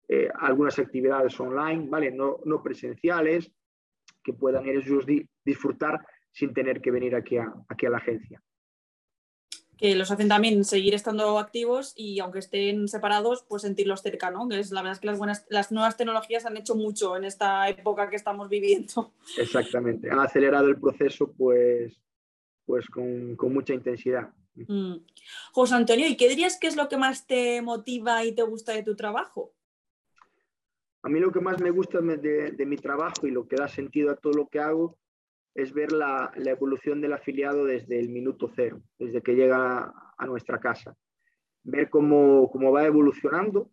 eh, 0.10 0.30
algunas 0.40 0.78
actividades 0.80 1.40
online, 1.40 1.88
¿vale? 1.90 2.12
No, 2.12 2.40
no, 2.46 2.62
presenciales, 2.62 3.52
que 4.24 4.34
puedan 4.34 4.68
ellos 4.68 5.06
disfrutar 5.44 6.06
sin 6.38 6.54
tener 6.54 6.82
que 6.82 6.92
venir 6.92 7.16
aquí 7.16 7.38
a, 7.38 7.52
aquí 7.68 7.88
a 7.88 7.90
la 7.90 7.98
agencia 7.98 8.44
que 9.78 9.96
los 9.96 10.10
hacen 10.12 10.28
también 10.28 10.64
seguir 10.64 10.96
estando 10.96 11.38
activos 11.38 11.94
y 11.96 12.20
aunque 12.20 12.40
estén 12.40 12.88
separados, 12.88 13.46
pues 13.48 13.62
sentirlos 13.62 14.02
cerca, 14.02 14.32
¿no? 14.32 14.50
Que 14.50 14.60
es, 14.60 14.72
la 14.72 14.82
verdad 14.82 14.94
es 14.96 15.00
que 15.00 15.08
las, 15.08 15.20
buenas, 15.20 15.46
las 15.50 15.72
nuevas 15.72 15.96
tecnologías 15.96 16.46
han 16.46 16.58
hecho 16.58 16.76
mucho 16.76 17.16
en 17.16 17.26
esta 17.26 17.70
época 17.70 18.10
que 18.10 18.16
estamos 18.16 18.50
viviendo. 18.50 19.14
Exactamente, 19.38 20.10
han 20.10 20.20
acelerado 20.20 20.68
el 20.68 20.80
proceso 20.80 21.32
pues, 21.32 22.02
pues 22.66 22.88
con, 22.88 23.36
con 23.36 23.54
mucha 23.54 23.74
intensidad. 23.76 24.34
Mm. 24.56 24.96
José 25.54 25.76
Antonio, 25.76 26.08
¿y 26.08 26.18
qué 26.18 26.28
dirías 26.28 26.60
que 26.60 26.66
es 26.66 26.76
lo 26.76 26.90
que 26.90 26.98
más 26.98 27.28
te 27.28 27.62
motiva 27.62 28.26
y 28.26 28.34
te 28.34 28.42
gusta 28.42 28.74
de 28.74 28.82
tu 28.82 28.96
trabajo? 28.96 29.54
A 31.04 31.10
mí 31.10 31.20
lo 31.20 31.32
que 31.32 31.40
más 31.40 31.62
me 31.62 31.70
gusta 31.70 32.02
de, 32.02 32.52
de 32.52 32.66
mi 32.66 32.78
trabajo 32.78 33.28
y 33.28 33.32
lo 33.32 33.48
que 33.48 33.56
da 33.56 33.68
sentido 33.68 34.10
a 34.10 34.16
todo 34.16 34.34
lo 34.34 34.48
que 34.48 34.60
hago 34.60 34.98
es 35.58 35.74
ver 35.74 35.92
la, 35.92 36.32
evolución 36.36 37.02
del 37.02 37.14
afiliado 37.14 37.66
desde 37.66 38.00
el 38.00 38.10
minuto 38.10 38.48
cero, 38.56 38.80
desde 39.00 39.24
que 39.24 39.34
llega 39.34 39.92
a 40.16 40.26
nuestra 40.28 40.60
casa. 40.60 40.96
Ver 41.64 41.90
cómo, 41.90 42.48
va 42.72 42.86
evolucionando, 42.86 43.72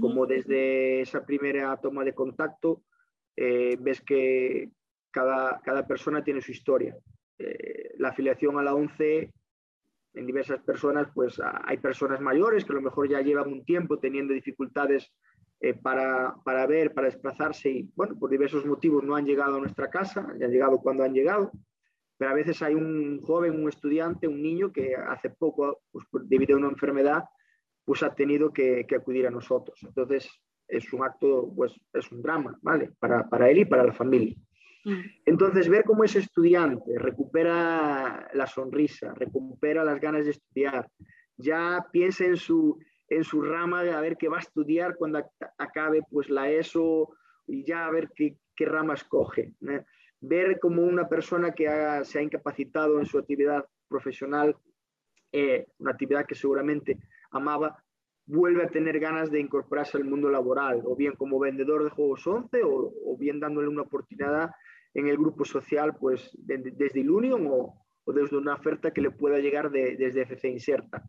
como 0.00 0.24
desde 0.24 1.00
esa 1.00 1.26
primera 1.26 1.76
toma 1.78 2.04
de 2.04 2.14
contacto 2.14 2.84
eh, 3.36 3.76
ves 3.80 4.00
que 4.02 4.70
cada, 5.10 5.60
persona 5.88 6.22
tiene 6.22 6.40
su 6.40 6.52
historia. 6.52 6.96
Eh, 7.38 7.94
la 7.98 8.10
afiliación 8.10 8.56
a 8.60 8.62
la 8.62 8.74
ONCE 8.74 9.32
en 10.14 10.26
diversas 10.26 10.62
personas, 10.62 11.08
pues 11.12 11.40
hay 11.64 11.78
personas 11.78 12.20
mayores 12.20 12.64
que 12.64 12.70
a 12.70 12.76
lo 12.76 12.82
mejor 12.82 13.08
ya 13.08 13.20
llevan 13.20 13.52
un 13.52 13.64
tiempo 13.64 13.98
teniendo 13.98 14.32
dificultades 14.32 15.12
eh, 15.64 15.72
para, 15.72 16.34
para, 16.44 16.66
ver, 16.66 16.92
para 16.92 17.06
desplazarse 17.06 17.70
y, 17.70 17.90
bueno, 17.96 18.18
por 18.18 18.28
diversos 18.28 18.66
motivos 18.66 19.02
no 19.02 19.16
han 19.16 19.24
llegado 19.24 19.56
a 19.56 19.60
nuestra 19.60 19.88
casa, 19.88 20.34
ya 20.38 20.44
han 20.44 20.52
llegado 20.52 20.76
cuando 20.76 21.04
han 21.04 21.14
llegado, 21.14 21.52
pero 22.18 22.32
a 22.32 22.34
veces 22.34 22.60
hay 22.60 22.74
un 22.74 23.18
joven, 23.22 23.62
un 23.62 23.70
estudiante, 23.70 24.28
un 24.28 24.42
niño 24.42 24.70
que 24.70 24.94
hace 24.94 25.30
poco, 25.30 25.80
pues, 25.90 26.04
debido 26.24 26.54
a 26.54 26.58
una 26.58 26.68
enfermedad, 26.68 27.24
pues 27.82 28.02
ha 28.02 28.14
tenido 28.14 28.52
que, 28.52 28.84
que, 28.86 28.96
acudir 28.96 29.26
a 29.26 29.30
nosotros. 29.30 29.78
Entonces, 29.82 30.28
es 30.68 30.92
un 30.92 31.02
acto, 31.02 31.50
pues 31.56 31.72
es 31.94 32.12
un 32.12 32.20
drama, 32.20 32.58
¿vale? 32.60 32.90
Para, 32.98 33.26
para 33.26 33.48
él 33.48 33.60
y 33.60 33.64
para 33.64 33.84
la 33.84 33.94
familia. 33.94 34.36
Mm. 34.84 35.00
Entonces, 35.24 35.66
ver 35.70 35.84
cómo 35.84 36.04
ese 36.04 36.18
estudiante 36.18 36.98
recupera 36.98 38.28
la 38.34 38.46
sonrisa, 38.46 39.14
recupera 39.14 39.82
las 39.82 39.98
ganas 39.98 40.26
de 40.26 40.32
estudiar, 40.32 40.90
ya 41.38 41.86
piensa 41.90 42.26
en 42.26 42.36
su, 42.36 42.78
en 43.08 43.24
su 43.24 43.42
rama 43.42 43.82
de 43.82 43.92
a 43.92 44.00
ver 44.00 44.16
qué 44.16 44.28
va 44.28 44.38
a 44.38 44.40
estudiar 44.40 44.96
cuando 44.96 45.22
acabe 45.58 46.02
pues 46.10 46.30
la 46.30 46.50
ESO 46.50 47.10
y 47.46 47.64
ya 47.64 47.86
a 47.86 47.90
ver 47.90 48.10
qué, 48.14 48.38
qué 48.56 48.66
rama 48.66 48.94
escoge. 48.94 49.54
Ver 50.20 50.58
como 50.58 50.82
una 50.82 51.08
persona 51.08 51.52
que 51.52 51.68
se 52.04 52.18
ha 52.18 52.22
incapacitado 52.22 52.98
en 52.98 53.06
su 53.06 53.18
actividad 53.18 53.66
profesional, 53.88 54.56
eh, 55.32 55.66
una 55.78 55.90
actividad 55.90 56.26
que 56.26 56.34
seguramente 56.34 56.98
amaba, 57.30 57.84
vuelve 58.26 58.62
a 58.64 58.68
tener 58.68 58.98
ganas 58.98 59.30
de 59.30 59.40
incorporarse 59.40 59.98
al 59.98 60.04
mundo 60.04 60.30
laboral, 60.30 60.82
o 60.84 60.96
bien 60.96 61.14
como 61.14 61.38
vendedor 61.38 61.84
de 61.84 61.90
juegos 61.90 62.26
11 62.26 62.62
o, 62.64 63.16
bien 63.18 63.38
dándole 63.38 63.68
una 63.68 63.82
oportunidad 63.82 64.50
en 64.94 65.08
el 65.08 65.16
grupo 65.16 65.44
social 65.44 65.94
pues 65.98 66.30
desde 66.36 67.00
Ilunion 67.00 67.46
o, 67.48 67.74
o, 68.04 68.12
desde 68.12 68.36
una 68.36 68.54
oferta 68.54 68.92
que 68.92 69.00
le 69.00 69.10
pueda 69.10 69.38
llegar 69.38 69.70
desde 69.70 70.22
FC 70.22 70.48
Inserta. 70.48 71.04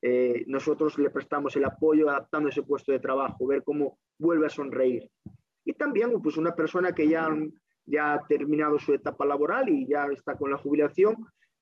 Eh, 0.00 0.44
nosotros 0.46 0.96
le 0.98 1.10
prestamos 1.10 1.56
el 1.56 1.64
apoyo 1.64 2.08
adaptando 2.08 2.48
ese 2.48 2.62
puesto 2.62 2.92
de 2.92 3.00
trabajo, 3.00 3.46
ver 3.46 3.64
cómo 3.64 3.98
vuelve 4.18 4.46
a 4.46 4.50
sonreír. 4.50 5.10
Y 5.64 5.72
también 5.72 6.12
pues 6.22 6.36
una 6.36 6.54
persona 6.54 6.92
que 6.92 7.08
ya, 7.08 7.28
ya 7.84 8.14
ha 8.14 8.26
terminado 8.26 8.78
su 8.78 8.94
etapa 8.94 9.26
laboral 9.26 9.68
y 9.68 9.86
ya 9.86 10.06
está 10.06 10.36
con 10.36 10.50
la 10.50 10.58
jubilación, 10.58 11.16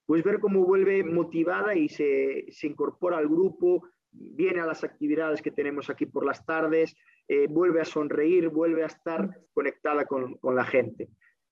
pues 0.05 0.23
ver 0.23 0.38
cómo 0.38 0.64
vuelve 0.64 1.02
motivada 1.02 1.75
y 1.75 1.88
se, 1.88 2.47
se 2.50 2.66
incorpora 2.66 3.19
al 3.19 3.28
grupo, 3.28 3.88
viene 4.12 4.61
a 4.61 4.66
las 4.66 4.85
actividades 4.85 5.43
que 5.43 5.50
tenemos 5.50 5.90
aquí 5.90 6.07
por 6.07 6.25
las 6.25 6.45
tardes, 6.45 6.95
eh, 7.28 7.49
vuelve 7.49 7.81
a 7.81 7.85
sonreír, 7.85 8.49
vuelve 8.49 8.85
a 8.85 8.87
estar 8.87 9.40
conectada 9.52 10.05
con, 10.05 10.35
con, 10.37 10.55
la 10.55 10.64
gente. 10.64 11.09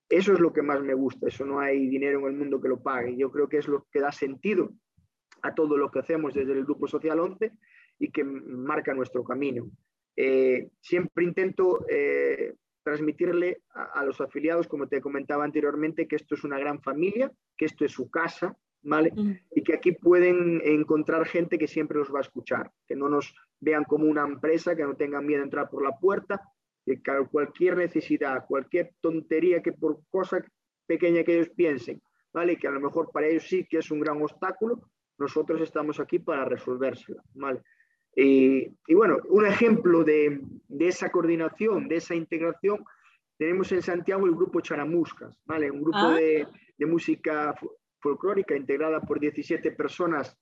Eso 0.09 0.33
es 0.33 0.39
lo 0.39 0.53
que 0.53 0.63
más 0.63 0.81
me 0.83 0.95
gusta, 0.95 1.27
eso 1.27 1.45
no 1.45 1.59
hay 1.59 1.89
dinero 1.89 2.21
en 2.21 2.27
el 2.27 2.39
mundo 2.39 2.61
que 2.61 2.69
lo 2.69 2.81
pague. 2.81 3.17
Yo 3.17 3.33
creo 3.33 3.49
que 3.49 3.59
es 3.59 3.67
lo 3.67 3.87
que 3.91 4.01
da 4.01 4.13
sentido 4.13 4.71
a 5.45 5.55
todo 5.55 5.77
lo 5.77 5.91
que 5.91 5.99
hacemos 5.99 6.33
desde 6.33 6.53
el 6.53 6.65
Grupo 6.65 6.89
Social 6.89 7.21
11 7.21 7.53
y 7.99 8.11
que 8.11 8.25
marca 8.25 8.95
nuestro 8.95 9.23
camino. 9.23 9.71
Eh, 10.17 10.71
siempre 10.81 11.23
intento 11.23 11.85
eh, 11.89 12.55
transmitirle 12.83 13.61
a, 13.75 14.03
los 14.05 14.23
afiliados, 14.23 14.67
como 14.67 14.89
te 14.89 15.03
comentaba 15.03 15.45
anteriormente, 15.45 16.09
que 16.09 16.17
esto 16.17 16.35
es 16.35 16.45
una 16.45 16.59
gran 16.59 16.81
familia, 16.81 17.31
que 17.59 17.67
esto 17.67 17.85
es 17.85 17.93
su 17.93 18.11
casa, 18.11 18.57
¿vale? 18.83 19.13
Y 19.55 19.63
que 19.63 19.75
aquí 19.75 19.93
pueden 19.93 20.63
encontrar 20.65 21.27
gente 21.27 21.59
que 21.59 21.69
siempre 21.69 21.99
los 21.99 22.13
va 22.13 22.19
a 22.19 22.23
escuchar, 22.23 22.73
que 22.87 22.97
no 22.97 23.11
nos 23.11 23.35
vean 23.61 23.85
como 23.85 24.07
una 24.07 24.25
empresa, 24.25 24.75
que 24.75 24.85
no 24.85 24.97
tengan 24.97 25.27
miedo 25.27 25.41
de 25.41 25.45
entrar 25.45 25.69
por 25.69 25.83
la 25.83 25.99
puerta, 25.99 26.41
que 26.87 27.01
cualquier 27.31 27.77
necesidad, 27.77 28.47
cualquier 28.47 28.95
tontería 29.03 29.63
que 29.63 29.73
por 29.73 30.01
cosa 30.09 30.43
pequeña 30.87 31.23
que 31.23 31.35
ellos 31.35 31.51
piensen, 31.51 32.03
¿vale? 32.33 32.57
Que 32.57 32.69
a 32.69 32.71
lo 32.71 32.81
mejor 32.81 33.11
para 33.13 33.27
ellos 33.27 33.47
sí 33.47 33.67
que 33.69 33.79
es 33.79 33.91
un 33.91 34.01
gran 34.01 34.23
obstáculo, 34.23 34.91
nosotros 35.19 35.61
estamos 35.61 36.01
aquí 36.01 36.19
para 36.19 36.45
resolvérsela, 36.45 37.23
¿vale? 37.35 37.63
Y, 38.17 38.95
bueno, 38.95 39.19
un 39.29 39.47
ejemplo 39.47 40.05
de, 40.05 40.41
esa 40.79 41.11
coordinación, 41.11 41.89
de 41.89 41.97
esa 41.97 42.15
integración, 42.15 42.85
tenemos 43.37 43.73
en 43.73 43.83
Santiago 43.83 44.27
el 44.27 44.35
grupo 44.35 44.61
Charamuscas, 44.61 45.37
¿vale? 45.45 45.71
Un 45.71 45.83
grupo 45.83 45.99
ah. 45.99 46.15
de, 46.15 46.47
música 46.87 47.55
folclórica 48.01 48.55
integrada 48.57 49.01
por 49.01 49.19
17 49.19 49.73
personas 49.73 50.37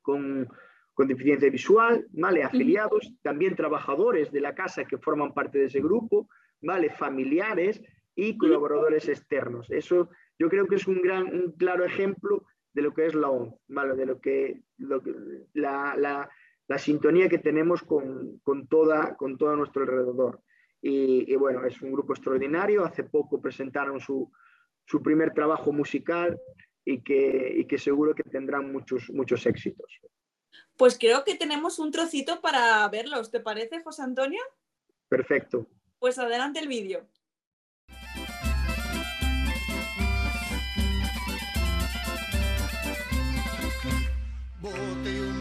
con, 0.00 0.48
con 0.94 1.08
deficiencia 1.08 1.50
visual, 1.50 2.06
¿vale? 2.12 2.42
Afiliados, 2.42 3.12
también 3.22 3.56
trabajadores 3.56 4.30
de 4.30 4.40
la 4.40 4.54
casa 4.54 4.84
que 4.84 4.98
forman 4.98 5.34
parte 5.34 5.58
de 5.58 5.66
ese 5.66 5.80
grupo, 5.80 6.28
¿vale? 6.62 6.90
Familiares 6.90 7.82
y 8.14 8.38
colaboradores 8.38 9.08
externos. 9.08 9.70
Eso 9.70 10.08
yo 10.38 10.48
creo 10.48 10.66
que 10.66 10.76
es 10.76 10.86
un 10.86 11.02
gran, 11.02 11.24
un 11.24 11.52
claro 11.52 11.84
ejemplo 11.84 12.44
de 12.74 12.82
lo 12.82 12.92
que 12.92 13.06
es 13.06 13.14
la 13.14 13.30
ONU, 13.30 13.58
¿vale? 13.68 13.94
De 13.94 14.04
lo 14.04 14.20
que, 14.20 14.62
la, 15.54 15.94
la 15.96 16.30
la 16.66 16.78
sintonía 16.78 17.28
que 17.28 17.38
tenemos 17.38 17.82
con, 17.82 18.40
toda, 18.68 19.16
con 19.16 19.36
todo 19.36 19.54
nuestro 19.56 19.82
alrededor. 19.82 20.40
Y, 20.80 21.34
bueno, 21.36 21.64
es 21.64 21.80
un 21.80 21.92
grupo 21.92 22.12
extraordinario. 22.12 22.84
Hace 22.84 23.04
poco 23.04 23.40
presentaron 23.40 24.00
su, 24.00 24.30
primer 25.02 25.32
trabajo 25.32 25.72
musical 25.72 26.38
y 26.84 27.02
que, 27.02 27.66
que 27.68 27.78
seguro 27.78 28.14
que 28.14 28.22
tendrán 28.22 28.70
muchos, 28.70 29.10
muchos 29.10 29.46
éxitos. 29.46 30.00
Pues 30.76 30.98
creo 30.98 31.24
que 31.24 31.36
tenemos 31.36 31.78
un 31.78 31.90
trocito 31.90 32.40
para 32.40 32.86
verlos. 32.88 33.30
¿Te 33.30 33.40
parece, 33.40 33.82
José 33.82 34.02
Antonio? 34.02 34.40
Perfecto. 35.08 35.66
Pues 35.98 36.18
adelante 36.18 36.60
el 36.60 36.68
vídeo. 36.68 37.06
Botei 44.64 45.20
o 45.20 45.33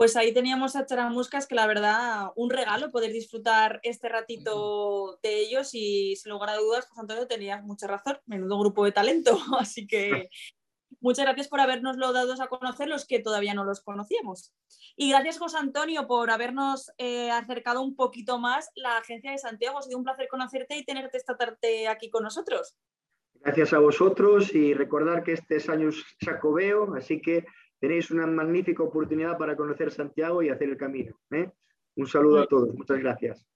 Pues 0.00 0.16
ahí 0.16 0.32
teníamos 0.32 0.76
a 0.76 0.86
Charamuscas, 0.86 1.46
que 1.46 1.54
la 1.54 1.66
verdad, 1.66 2.30
un 2.34 2.48
regalo 2.48 2.90
poder 2.90 3.12
disfrutar 3.12 3.80
este 3.82 4.08
ratito 4.08 5.18
de 5.22 5.40
ellos 5.40 5.74
y 5.74 6.16
sin 6.16 6.32
lugar 6.32 6.48
a 6.48 6.56
dudas, 6.56 6.86
José 6.88 7.02
Antonio, 7.02 7.26
tenías 7.26 7.62
mucha 7.62 7.86
razón, 7.86 8.16
menudo 8.24 8.58
grupo 8.58 8.86
de 8.86 8.92
talento, 8.92 9.32
así 9.60 9.86
que 9.86 10.30
muchas 11.02 11.26
gracias 11.26 11.48
por 11.48 11.60
habernoslo 11.60 12.14
dado 12.14 12.32
a 12.32 12.46
conocer 12.46 12.88
los 12.88 13.06
que 13.06 13.18
todavía 13.18 13.52
no 13.52 13.62
los 13.62 13.82
conocíamos. 13.82 14.54
Y 14.96 15.10
gracias, 15.10 15.38
José 15.38 15.58
Antonio, 15.58 16.06
por 16.06 16.30
habernos 16.30 16.90
eh, 16.96 17.30
acercado 17.30 17.82
un 17.82 17.94
poquito 17.94 18.38
más 18.38 18.70
la 18.76 18.96
Agencia 18.96 19.32
de 19.32 19.36
Santiago. 19.36 19.80
Ha 19.80 19.82
sido 19.82 19.98
un 19.98 20.04
placer 20.04 20.28
conocerte 20.28 20.78
y 20.78 20.84
tenerte 20.86 21.18
esta 21.18 21.36
tarde 21.36 21.88
aquí 21.88 22.08
con 22.08 22.22
nosotros. 22.22 22.74
Gracias 23.34 23.74
a 23.74 23.78
vosotros 23.80 24.54
y 24.54 24.72
recordar 24.72 25.22
que 25.24 25.34
este 25.34 25.56
es 25.56 25.68
año 25.68 25.90
Sacobeo, 26.24 26.94
así 26.94 27.20
que 27.20 27.44
tenéis 27.80 28.10
una 28.10 28.26
magnífica 28.26 28.82
oportunidad 28.82 29.36
para 29.38 29.56
conocer 29.56 29.90
Santiago 29.90 30.42
y 30.42 30.50
hacer 30.50 30.68
el 30.68 30.76
camino. 30.76 31.18
¿eh? 31.32 31.50
Un 31.96 32.06
saludo 32.06 32.42
a 32.42 32.46
todos, 32.46 32.74
muchas 32.74 32.98
gracias. 32.98 33.46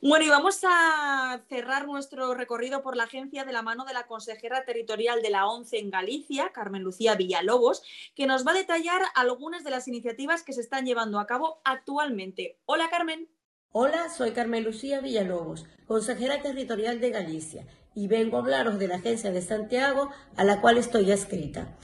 Bueno, 0.00 0.24
y 0.24 0.28
vamos 0.28 0.60
a 0.62 1.40
cerrar 1.48 1.86
nuestro 1.86 2.32
recorrido 2.32 2.82
por 2.82 2.96
la 2.96 3.04
agencia 3.04 3.44
de 3.44 3.52
la 3.52 3.62
mano 3.62 3.84
de 3.84 3.94
la 3.94 4.06
consejera 4.06 4.64
territorial 4.64 5.22
de 5.22 5.30
la 5.30 5.46
ONCE 5.48 5.80
en 5.80 5.90
Galicia, 5.90 6.52
Carmen 6.52 6.84
Lucía 6.84 7.16
Villalobos, 7.16 7.82
que 8.14 8.28
nos 8.28 8.46
va 8.46 8.52
a 8.52 8.54
detallar 8.54 9.02
algunas 9.16 9.64
de 9.64 9.70
las 9.70 9.88
iniciativas 9.88 10.44
que 10.44 10.52
se 10.52 10.60
están 10.60 10.86
llevando 10.86 11.18
a 11.18 11.26
cabo 11.26 11.60
actualmente. 11.64 12.60
Hola, 12.64 12.88
Carmen. 12.90 13.28
Hola, 13.72 14.08
soy 14.08 14.30
Carmen 14.30 14.62
Lucía 14.62 15.00
Villalobos, 15.00 15.66
consejera 15.86 16.42
territorial 16.42 17.00
de 17.00 17.10
Galicia, 17.10 17.66
y 17.92 18.06
vengo 18.06 18.36
a 18.36 18.40
hablaros 18.40 18.78
de 18.78 18.86
la 18.86 18.96
agencia 18.96 19.32
de 19.32 19.42
Santiago 19.42 20.10
a 20.36 20.44
la 20.44 20.60
cual 20.60 20.78
estoy 20.78 21.10
adscrita. 21.10 21.76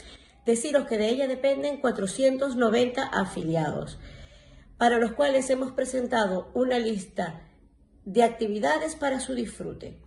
Deciros 0.45 0.87
que 0.87 0.99
de 0.99 1.09
ella 1.09 1.27
dependen 1.27 1.79
490 1.79 3.03
afiliados, 3.03 3.99
para 4.77 4.99
los 4.99 5.13
cuales 5.13 5.49
hemos 5.49 5.73
presentado 5.73 6.51
una 6.53 6.79
lista 6.79 7.41
de 8.05 8.23
actividades 8.23 8.95
para 8.95 9.21
su 9.21 9.35
disfrute. 9.35 9.99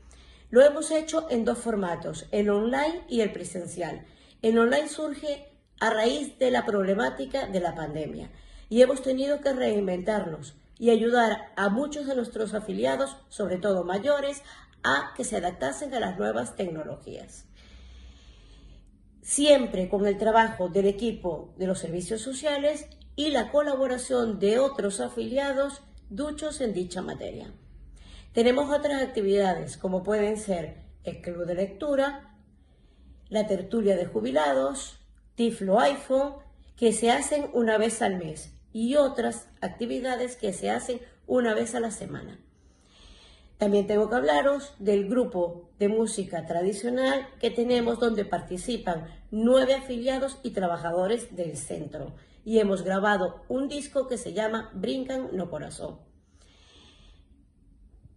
Lo 0.52 0.62
hemos 0.62 0.92
hecho 0.92 1.26
en 1.32 1.44
dos 1.44 1.58
formatos, 1.58 2.28
el 2.32 2.52
online 2.52 3.04
y 3.10 3.22
el 3.22 3.32
presencial. 3.32 4.06
El 4.44 4.60
online 4.60 4.88
surge 4.88 5.52
a 5.80 5.90
raíz 5.90 6.38
de 6.38 6.52
la 6.52 6.66
problemática 6.66 7.48
de 7.48 7.60
la 7.60 7.74
pandemia 7.74 8.30
y 8.70 8.84
hemos 8.84 9.02
tenido 9.02 9.42
que 9.42 9.54
reinventarnos 9.54 10.56
y 10.78 10.92
ayudar 10.92 11.52
a 11.56 11.70
muchos 11.70 12.06
de 12.06 12.16
nuestros 12.16 12.54
afiliados, 12.54 13.18
sobre 13.30 13.58
todo 13.58 13.84
mayores, 13.84 14.44
a 14.84 15.14
que 15.16 15.24
se 15.24 15.38
adaptasen 15.38 15.96
a 15.96 16.00
las 16.00 16.20
nuevas 16.20 16.56
tecnologías 16.56 17.47
siempre 19.28 19.90
con 19.90 20.08
el 20.08 20.18
trabajo 20.18 20.70
del 20.70 20.86
equipo 20.86 21.54
de 21.58 21.68
los 21.68 21.80
servicios 21.80 22.22
sociales 22.22 22.88
y 23.18 23.32
la 23.32 23.52
colaboración 23.52 24.40
de 24.40 24.58
otros 24.58 25.02
afiliados 25.02 25.82
duchos 26.10 26.62
en 26.62 26.74
dicha 26.74 27.02
materia. 27.02 27.52
Tenemos 28.32 28.74
otras 28.74 29.02
actividades 29.02 29.76
como 29.76 30.02
pueden 30.02 30.38
ser 30.38 30.78
el 31.04 31.20
club 31.20 31.46
de 31.46 31.56
lectura, 31.56 32.38
la 33.28 33.46
tertulia 33.48 33.98
de 33.98 34.06
jubilados, 34.06 34.98
Tiflo 35.36 35.78
iPhone, 35.82 36.36
que 36.78 36.94
se 36.94 37.12
hacen 37.12 37.50
una 37.52 37.78
vez 37.78 38.02
al 38.02 38.16
mes 38.16 38.54
y 38.72 38.96
otras 38.96 39.50
actividades 39.60 40.38
que 40.38 40.54
se 40.54 40.72
hacen 40.72 41.02
una 41.26 41.54
vez 41.54 41.76
a 41.76 41.82
la 41.82 41.92
semana. 41.92 42.40
También 43.58 43.88
tengo 43.88 44.10
que 44.10 44.16
hablaros 44.16 44.74
del 44.78 45.10
grupo 45.10 45.70
de 45.80 45.88
música 45.88 46.46
tradicional 46.46 47.28
que 47.40 47.50
tenemos 47.50 48.00
donde 48.00 48.24
participan 48.24 49.08
nueve 49.32 49.74
afiliados 49.74 50.38
y 50.44 50.52
trabajadores 50.52 51.36
del 51.36 51.58
centro. 51.58 52.14
Y 52.46 52.60
hemos 52.60 52.84
grabado 52.84 53.44
un 53.50 53.68
disco 53.68 54.08
que 54.08 54.18
se 54.18 54.34
llama 54.34 54.70
Brincan 54.74 55.36
no 55.36 55.50
Corazón. 55.50 56.00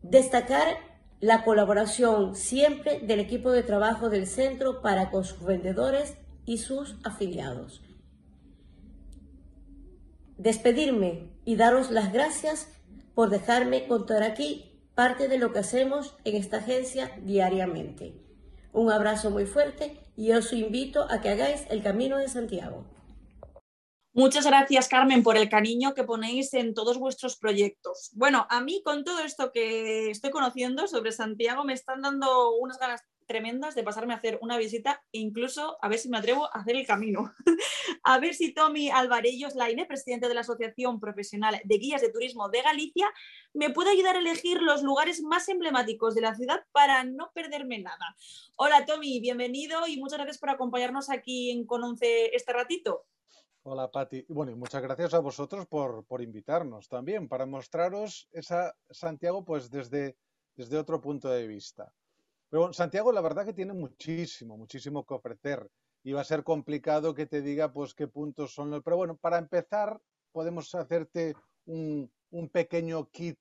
Destacar 0.02 0.76
la 1.20 1.42
colaboración 1.44 2.34
siempre 2.36 3.00
del 3.00 3.20
equipo 3.20 3.50
de 3.50 3.62
trabajo 3.62 4.10
del 4.10 4.26
centro 4.26 4.82
para 4.82 5.10
con 5.10 5.24
sus 5.24 5.42
vendedores 5.44 6.16
y 6.44 6.58
sus 6.58 6.96
afiliados. 7.02 7.82
Despedirme 10.36 11.30
y 11.44 11.56
daros 11.56 11.90
las 11.90 12.12
gracias 12.12 12.68
por 13.14 13.30
dejarme 13.30 13.86
contar 13.86 14.22
aquí 14.22 14.69
parte 15.00 15.28
de 15.28 15.38
lo 15.38 15.50
que 15.50 15.60
hacemos 15.60 16.14
en 16.24 16.36
esta 16.36 16.58
agencia 16.58 17.10
diariamente. 17.22 18.12
Un 18.74 18.92
abrazo 18.92 19.30
muy 19.30 19.46
fuerte 19.46 19.98
y 20.14 20.32
os 20.32 20.52
invito 20.52 21.06
a 21.10 21.22
que 21.22 21.30
hagáis 21.30 21.64
el 21.70 21.82
Camino 21.82 22.18
de 22.18 22.28
Santiago. 22.28 22.84
Muchas 24.12 24.44
gracias, 24.44 24.88
Carmen, 24.88 25.22
por 25.22 25.38
el 25.38 25.48
cariño 25.48 25.94
que 25.94 26.04
ponéis 26.04 26.52
en 26.52 26.74
todos 26.74 26.98
vuestros 26.98 27.38
proyectos. 27.38 28.10
Bueno, 28.12 28.46
a 28.50 28.60
mí 28.60 28.82
con 28.84 29.02
todo 29.02 29.20
esto 29.20 29.52
que 29.52 30.10
estoy 30.10 30.28
conociendo 30.28 30.86
sobre 30.86 31.12
Santiago 31.12 31.64
me 31.64 31.72
están 31.72 32.02
dando 32.02 32.56
unas 32.56 32.78
ganas 32.78 33.00
tremendas 33.30 33.76
de 33.76 33.84
pasarme 33.84 34.12
a 34.12 34.16
hacer 34.16 34.40
una 34.42 34.58
visita 34.58 35.04
incluso 35.12 35.78
a 35.80 35.88
ver 35.88 36.00
si 36.00 36.08
me 36.08 36.18
atrevo 36.18 36.46
a 36.46 36.58
hacer 36.58 36.74
el 36.74 36.84
camino. 36.84 37.32
a 38.02 38.18
ver 38.18 38.34
si 38.34 38.52
Tommy 38.52 38.90
Alvarellos 38.90 39.54
Laine, 39.54 39.86
presidente 39.86 40.26
de 40.26 40.34
la 40.34 40.40
Asociación 40.40 40.98
Profesional 40.98 41.60
de 41.62 41.78
Guías 41.78 42.00
de 42.00 42.10
Turismo 42.10 42.48
de 42.48 42.60
Galicia, 42.60 43.08
me 43.54 43.70
puede 43.70 43.90
ayudar 43.90 44.16
a 44.16 44.18
elegir 44.18 44.60
los 44.60 44.82
lugares 44.82 45.22
más 45.22 45.48
emblemáticos 45.48 46.16
de 46.16 46.22
la 46.22 46.34
ciudad 46.34 46.64
para 46.72 47.04
no 47.04 47.30
perderme 47.32 47.78
nada. 47.78 48.16
Hola 48.56 48.84
Tommy, 48.84 49.20
bienvenido 49.20 49.86
y 49.86 49.96
muchas 50.00 50.18
gracias 50.18 50.38
por 50.38 50.50
acompañarnos 50.50 51.08
aquí 51.08 51.52
en 51.52 51.66
Conoce 51.66 52.34
este 52.34 52.52
ratito. 52.52 53.06
Hola 53.62 53.92
Pati. 53.92 54.24
Bueno, 54.28 54.50
y 54.50 54.56
muchas 54.56 54.82
gracias 54.82 55.14
a 55.14 55.20
vosotros 55.20 55.68
por, 55.68 56.04
por 56.04 56.20
invitarnos 56.20 56.88
también, 56.88 57.28
para 57.28 57.46
mostraros 57.46 58.28
esa 58.32 58.74
Santiago 58.90 59.44
pues 59.44 59.70
desde, 59.70 60.16
desde 60.56 60.78
otro 60.78 61.00
punto 61.00 61.28
de 61.28 61.46
vista. 61.46 61.94
Pero 62.50 62.72
Santiago, 62.72 63.12
la 63.12 63.20
verdad 63.20 63.44
que 63.46 63.52
tiene 63.52 63.72
muchísimo, 63.72 64.56
muchísimo 64.56 65.06
que 65.06 65.14
ofrecer. 65.14 65.70
Y 66.02 66.12
va 66.12 66.22
a 66.22 66.24
ser 66.24 66.42
complicado 66.42 67.14
que 67.14 67.26
te 67.26 67.42
diga 67.42 67.72
pues 67.72 67.94
qué 67.94 68.08
puntos 68.08 68.52
son 68.52 68.70
los. 68.70 68.82
Pero 68.82 68.96
bueno, 68.96 69.16
para 69.16 69.38
empezar, 69.38 70.00
podemos 70.32 70.74
hacerte 70.74 71.36
un, 71.66 72.10
un 72.30 72.48
pequeño 72.48 73.08
kit 73.10 73.38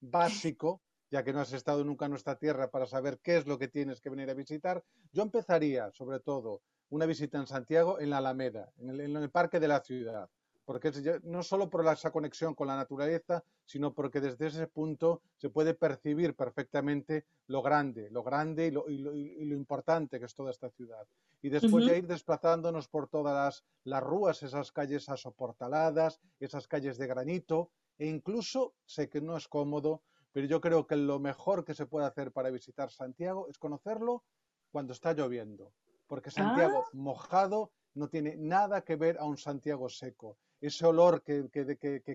básico, 0.00 0.82
ya 1.10 1.24
que 1.24 1.32
no 1.32 1.40
has 1.40 1.52
estado 1.52 1.84
nunca 1.84 2.04
en 2.04 2.10
nuestra 2.10 2.36
tierra 2.36 2.70
para 2.70 2.86
saber 2.86 3.18
qué 3.22 3.38
es 3.38 3.46
lo 3.46 3.58
que 3.58 3.68
tienes 3.68 4.00
que 4.00 4.10
venir 4.10 4.28
a 4.28 4.34
visitar. 4.34 4.84
Yo 5.12 5.22
empezaría, 5.22 5.90
sobre 5.92 6.20
todo, 6.20 6.60
una 6.90 7.06
visita 7.06 7.38
en 7.38 7.46
Santiago 7.46 7.98
en 7.98 8.10
la 8.10 8.18
Alameda, 8.18 8.72
en 8.78 9.16
el 9.16 9.30
parque 9.30 9.58
de 9.58 9.68
la 9.68 9.80
ciudad 9.80 10.28
porque 10.70 10.92
no 11.24 11.42
solo 11.42 11.68
por 11.68 11.84
esa 11.84 12.12
conexión 12.12 12.54
con 12.54 12.68
la 12.68 12.76
naturaleza, 12.76 13.42
sino 13.66 13.92
porque 13.92 14.20
desde 14.20 14.46
ese 14.46 14.68
punto 14.68 15.20
se 15.36 15.50
puede 15.50 15.74
percibir 15.74 16.36
perfectamente 16.36 17.26
lo 17.48 17.60
grande, 17.60 18.08
lo 18.12 18.22
grande 18.22 18.68
y 18.68 18.70
lo, 18.70 18.86
importante 19.56 20.20
que 20.20 20.26
es 20.26 20.34
toda 20.36 20.52
esta 20.52 20.70
ciudad. 20.70 21.04
Y 21.42 21.48
después 21.48 21.86
de 21.86 21.98
ir 21.98 22.06
desplazándonos 22.06 22.86
por 22.86 23.08
todas 23.08 23.34
las, 23.34 23.64
las 23.82 24.00
rúas, 24.00 24.44
esas 24.44 24.70
calles 24.70 25.08
asoportaladas, 25.08 26.20
esas 26.38 26.68
calles 26.68 26.98
de 26.98 27.08
granito, 27.08 27.72
e 27.98 28.06
incluso 28.06 28.74
sé 28.86 29.08
que 29.08 29.20
no 29.20 29.36
es 29.36 29.48
cómodo, 29.48 30.02
pero 30.30 30.46
yo 30.46 30.60
creo 30.60 30.86
que 30.86 30.94
lo 30.94 31.18
mejor 31.18 31.64
que 31.64 31.74
se 31.74 31.86
puede 31.86 32.06
hacer 32.06 32.30
para 32.30 32.48
visitar 32.50 32.92
Santiago 32.92 33.48
es 33.48 33.58
conocerlo 33.58 34.22
cuando 34.70 34.92
está 34.92 35.14
lloviendo, 35.14 35.72
porque 36.06 36.30
Santiago 36.30 36.84
ah. 36.86 36.90
mojado 36.92 37.72
no 37.94 38.08
tiene 38.08 38.36
nada 38.36 38.82
que 38.82 38.94
ver 38.94 39.18
a 39.18 39.24
un 39.24 39.36
Santiago 39.36 39.88
seco 39.88 40.38
ese 40.60 40.86
olor 40.86 41.22
que, 41.22 41.48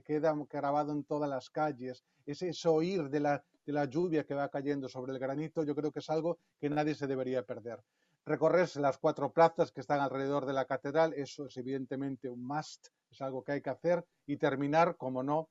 queda 0.06 0.36
grabado 0.50 0.92
en 0.92 1.04
todas 1.04 1.30
las 1.30 1.50
calles, 1.50 2.04
ese, 2.26 2.52
oír 2.68 3.10
de 3.10 3.20
la, 3.20 3.44
de 3.66 3.74
la 3.74 3.86
lluvia 3.86 4.24
que 4.24 4.36
va 4.36 4.50
cayendo 4.50 4.88
sobre 4.88 5.14
el 5.14 5.20
granito, 5.20 5.64
yo 5.64 5.76
creo 5.76 5.92
que 5.92 6.00
es 6.00 6.10
algo 6.10 6.38
que 6.60 6.70
nadie 6.70 6.96
se 6.96 7.08
debería 7.08 7.44
perder. 7.44 7.82
Recorrerse 8.26 8.80
las 8.80 8.98
cuatro 8.98 9.32
plazas 9.32 9.72
que 9.72 9.82
están 9.82 10.00
alrededor 10.00 10.46
de 10.46 10.54
la 10.54 10.66
catedral, 10.66 11.14
eso 11.14 11.46
es 11.46 11.58
evidentemente 11.58 12.30
un 12.30 12.46
must, 12.46 12.88
es 13.10 13.22
algo 13.22 13.44
que 13.44 13.54
hay 13.54 13.62
que 13.62 13.70
hacer 13.70 14.04
y 14.26 14.38
terminar, 14.38 14.98
como 14.98 15.24
no, 15.24 15.50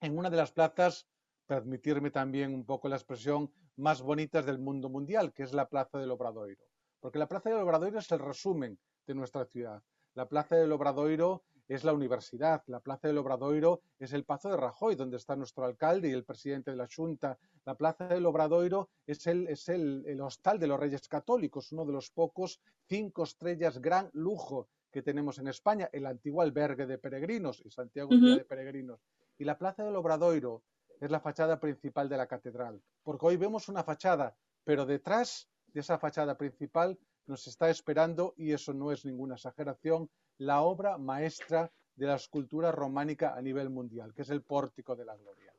en 0.00 0.18
una 0.18 0.30
de 0.30 0.36
las 0.36 0.52
plazas, 0.52 1.06
permitirme 1.46 2.10
también 2.10 2.54
un 2.54 2.64
poco 2.64 2.88
la 2.88 2.96
expresión, 2.96 3.52
más 3.76 4.00
bonitas 4.00 4.46
del 4.46 4.58
mundo 4.58 4.88
mundial, 4.88 5.32
que 5.32 5.42
es 5.42 5.52
la 5.52 5.68
Plaza 5.68 5.98
del 5.98 6.10
Obradoiro. 6.10 6.64
Porque 7.00 7.18
la 7.18 7.28
Plaza 7.28 7.50
del 7.50 7.58
Obradoiro 7.58 7.98
es 7.98 8.10
el 8.10 8.18
resumen 8.18 8.78
de 9.06 9.14
nuestra 9.14 9.44
ciudad. 9.44 9.82
La 10.14 10.26
Plaza 10.26 10.56
del 10.56 10.72
Obradoiro 10.72 11.44
es 11.68 11.84
la 11.84 11.92
universidad, 11.92 12.62
la 12.66 12.80
Plaza 12.80 13.08
del 13.08 13.18
Obradoiro 13.18 13.80
es 13.98 14.12
el 14.12 14.24
Pazo 14.24 14.50
de 14.50 14.56
Rajoy, 14.56 14.94
donde 14.94 15.16
está 15.16 15.34
nuestro 15.34 15.64
alcalde 15.64 16.08
y 16.08 16.12
el 16.12 16.24
presidente 16.24 16.70
de 16.70 16.76
la 16.76 16.88
Junta. 16.94 17.38
La 17.64 17.74
Plaza 17.74 18.06
del 18.06 18.26
Obradoiro 18.26 18.88
es 19.06 19.26
el, 19.26 19.48
es 19.48 19.68
el, 19.68 20.20
hostal 20.20 20.60
de 20.60 20.68
los 20.68 20.78
Reyes 20.78 21.08
Católicos, 21.08 21.72
uno 21.72 21.84
de 21.84 21.92
los 21.92 22.10
pocos 22.10 22.60
cinco 22.88 23.24
estrellas 23.24 23.80
gran 23.80 24.10
lujo 24.12 24.68
que 24.92 25.02
tenemos 25.02 25.38
en 25.38 25.48
España, 25.48 25.90
el 25.92 26.06
antiguo 26.06 26.40
albergue 26.40 26.86
de 26.86 26.98
peregrinos, 26.98 27.60
y 27.64 27.70
Santiago 27.70 28.10
de 28.14 28.44
peregrinos. 28.44 29.00
Y 29.36 29.44
la 29.44 29.58
Plaza 29.58 29.84
del 29.84 29.96
Obradoiro 29.96 30.62
es 31.00 31.10
la 31.10 31.20
fachada 31.20 31.60
principal 31.60 32.08
de 32.08 32.16
la 32.16 32.26
catedral, 32.26 32.80
porque 33.02 33.26
hoy 33.26 33.36
vemos 33.36 33.68
una 33.68 33.82
fachada, 33.82 34.36
pero 34.64 34.86
detrás 34.86 35.48
de 35.66 35.80
esa 35.80 35.98
fachada 35.98 36.38
principal 36.38 36.98
nos 37.26 37.46
está 37.48 37.68
esperando, 37.68 38.34
y 38.36 38.52
eso 38.52 38.72
no 38.72 38.92
es 38.92 39.04
ninguna 39.04 39.34
exageración, 39.34 40.08
la 40.38 40.62
obra 40.62 40.98
maestra 40.98 41.70
de 41.94 42.06
la 42.06 42.16
escultura 42.16 42.70
románica 42.72 43.34
a 43.34 43.42
nivel 43.42 43.70
mundial, 43.70 44.12
que 44.14 44.22
es 44.22 44.30
el 44.30 44.42
Pórtico 44.42 44.94
de 44.94 45.04
la 45.04 45.16
Gloria. 45.16 45.52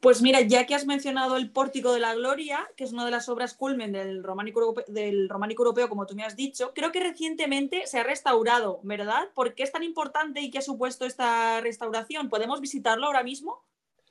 Pues 0.00 0.22
mira, 0.22 0.40
ya 0.42 0.66
que 0.66 0.74
has 0.74 0.86
mencionado 0.86 1.36
el 1.36 1.50
Pórtico 1.50 1.92
de 1.92 2.00
la 2.00 2.14
Gloria, 2.14 2.66
que 2.76 2.84
es 2.84 2.92
una 2.92 3.04
de 3.04 3.10
las 3.10 3.28
obras 3.28 3.54
culmen 3.54 3.92
del 3.92 4.22
románico, 4.22 4.60
europeo, 4.60 4.84
del 4.88 5.28
románico 5.28 5.62
europeo, 5.62 5.88
como 5.88 6.06
tú 6.06 6.14
me 6.14 6.24
has 6.24 6.36
dicho, 6.36 6.72
creo 6.74 6.92
que 6.92 7.00
recientemente 7.00 7.86
se 7.86 7.98
ha 7.98 8.04
restaurado, 8.04 8.80
¿verdad? 8.84 9.28
¿Por 9.34 9.54
qué 9.54 9.64
es 9.64 9.72
tan 9.72 9.82
importante 9.82 10.40
y 10.40 10.50
qué 10.50 10.58
ha 10.58 10.62
supuesto 10.62 11.04
esta 11.04 11.60
restauración? 11.60 12.28
¿Podemos 12.28 12.60
visitarlo 12.60 13.06
ahora 13.06 13.24
mismo? 13.24 13.64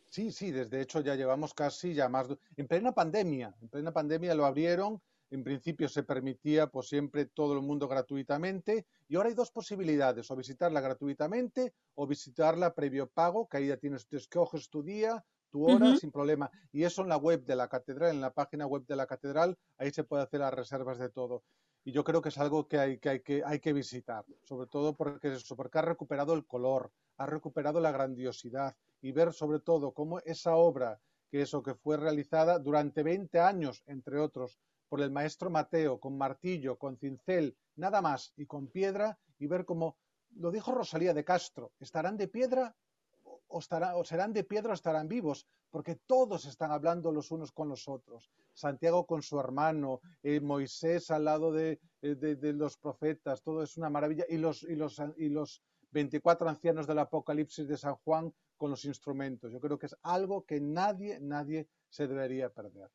Sí, 0.10 0.32
sí, 0.32 0.52
desde 0.52 0.82
hecho 0.82 1.02
ya 1.02 1.16
llevamos 1.16 1.54
casi 1.54 1.94
ya 1.94 2.10
más... 2.10 2.28
En 2.56 2.68
plena 2.68 2.92
pandemia, 2.92 3.54
en 3.62 3.70
plena 3.70 3.92
pandemia 3.92 4.36
lo 4.36 4.46
abrieron 4.46 5.02
en 5.30 5.44
principio 5.44 5.90
se 5.90 6.04
permitía 6.04 6.68
pues 6.68 6.88
siempre 6.88 7.26
todo 7.26 7.54
el 7.54 7.62
mundo 7.62 7.88
gratuitamente 7.88 8.86
y 9.08 9.16
ahora 9.16 9.30
hay 9.30 9.36
dos 9.36 9.52
posibilidades, 9.52 10.30
o 10.32 10.36
visitarla 10.36 10.82
gratuitamente 10.82 11.74
o 11.96 12.08
visitarla 12.08 12.74
previo 12.74 13.08
pago, 13.08 13.48
que 13.48 13.58
ahí 13.58 13.68
ya 13.68 13.78
tienes, 13.78 14.08
te 14.08 14.18
escoges 14.18 14.70
tu 14.70 14.84
día, 14.84 15.24
tu 15.50 15.70
hora 15.70 15.96
sin 15.96 16.12
problema. 16.12 16.50
Y 16.72 16.84
eso 16.84 17.02
en 17.02 17.10
la 17.10 17.18
web 17.18 17.44
de 17.46 17.56
la 17.56 17.68
catedral, 17.68 18.12
en 18.12 18.22
la 18.22 18.34
página 18.34 18.66
web 18.66 18.86
de 18.86 18.96
la 18.96 19.08
catedral, 19.08 19.58
ahí 19.78 19.92
se 19.92 20.04
puede 20.04 20.24
hacer 20.24 20.42
las 20.42 20.54
reservas 20.54 21.00
de 21.00 21.10
todo. 21.10 21.44
Y 21.84 21.92
yo 21.92 22.04
creo 22.04 22.22
que 22.22 22.30
es 22.30 22.38
algo 22.38 22.68
que 22.68 22.80
hay 22.80 22.98
que, 22.98 23.10
hay 23.10 23.20
que, 23.22 23.44
hay 23.46 23.60
que 23.60 23.72
visitar, 23.72 24.26
sobre 24.44 24.68
todo 24.68 24.96
porque, 24.96 25.30
eso, 25.30 25.56
porque 25.56 25.80
ha 25.80 25.84
recuperado 25.84 26.34
el 26.34 26.46
color, 26.46 26.92
ha 27.18 27.26
recuperado 27.26 27.80
la 27.80 27.92
grandiosidad 27.92 28.76
y 29.02 29.14
ver 29.14 29.32
sobre 29.32 29.60
todo 29.60 29.94
cómo 29.94 30.20
esa 30.20 30.56
obra, 30.56 31.00
que 31.30 31.42
eso 31.42 31.64
que 31.64 31.76
fue 31.76 31.96
realizada 31.98 32.60
durante 32.60 33.04
20 33.04 33.40
años, 33.40 33.84
entre 33.86 34.20
otros, 34.20 34.60
por 34.90 35.02
el 35.02 35.12
maestro 35.12 35.50
Mateo, 35.50 36.00
con 36.00 36.18
martillo, 36.18 36.78
con 36.78 36.98
cincel, 36.98 37.58
nada 37.76 38.02
más, 38.02 38.34
y 38.38 38.46
con 38.46 38.68
piedra, 38.68 39.18
y 39.40 39.48
ver 39.48 39.66
cómo, 39.66 39.98
lo 40.36 40.52
dijo 40.52 40.72
Rosalía 40.72 41.14
de 41.14 41.24
Castro, 41.24 41.72
¿estarán 41.80 42.18
de 42.18 42.28
piedra 42.28 42.76
o, 43.24 43.42
o 43.48 44.04
serán 44.04 44.34
de 44.34 44.44
piedra 44.44 44.72
o 44.72 44.74
estarán 44.74 45.08
vivos? 45.08 45.48
Porque 45.70 45.96
todos 45.96 46.46
están 46.46 46.72
hablando 46.72 47.12
los 47.12 47.32
unos 47.32 47.52
con 47.52 47.70
los 47.70 47.88
otros. 47.88 48.32
Santiago 48.54 49.06
con 49.06 49.22
su 49.22 49.40
hermano, 49.40 50.02
eh, 50.24 50.40
Moisés 50.40 51.12
al 51.12 51.26
lado 51.26 51.58
eh, 51.60 51.80
de, 52.02 52.36
de, 52.36 52.54
los 52.54 52.78
profetas, 52.78 53.44
todo 53.44 53.62
es 53.64 53.78
una 53.78 53.90
maravilla, 53.90 54.26
y 54.30 54.38
los, 54.38 54.64
y, 54.64 54.76
los, 54.76 55.02
y 55.18 55.30
los 55.30 55.62
24 55.92 56.50
ancianos 56.50 56.88
del 56.88 57.00
Apocalipsis 57.00 57.68
de 57.68 57.78
San 57.78 57.96
Juan 57.96 58.34
con 58.58 58.72
los 58.72 58.86
instrumentos. 58.86 59.52
Yo 59.52 59.60
creo 59.60 59.78
que 59.78 59.86
es 59.86 59.96
algo 60.02 60.46
que 60.46 60.60
nadie, 60.60 61.20
nadie 61.20 61.68
se 61.90 62.08
debería 62.08 62.50
perder. 62.50 62.90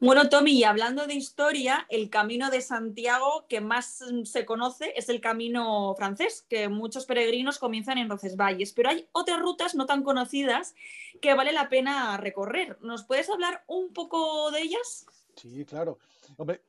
Bueno, 0.00 0.28
Tommy, 0.28 0.52
y 0.52 0.64
hablando 0.64 1.06
de 1.06 1.14
historia, 1.14 1.86
el 1.88 2.08
camino 2.08 2.50
de 2.50 2.60
Santiago 2.60 3.46
que 3.48 3.60
más 3.60 4.04
mm, 4.08 4.24
se 4.24 4.44
conoce 4.44 4.92
es 4.96 5.08
el 5.08 5.20
camino 5.20 5.94
francés, 5.96 6.46
que 6.48 6.68
muchos 6.68 7.04
peregrinos 7.04 7.58
comienzan 7.58 7.98
en 7.98 8.08
Roncesvalles, 8.08 8.72
pero 8.72 8.90
hay 8.90 9.08
otras 9.12 9.40
rutas 9.40 9.74
no 9.74 9.86
tan 9.86 10.04
conocidas 10.04 10.74
que 11.20 11.34
vale 11.34 11.52
la 11.52 11.68
pena 11.68 12.16
recorrer. 12.16 12.78
¿Nos 12.80 13.04
puedes 13.04 13.28
hablar 13.28 13.64
un 13.66 13.92
poco 13.92 14.50
de 14.52 14.62
ellas? 14.62 15.06
Sí, 15.34 15.64
claro. 15.64 15.98
Hombre, 16.36 16.62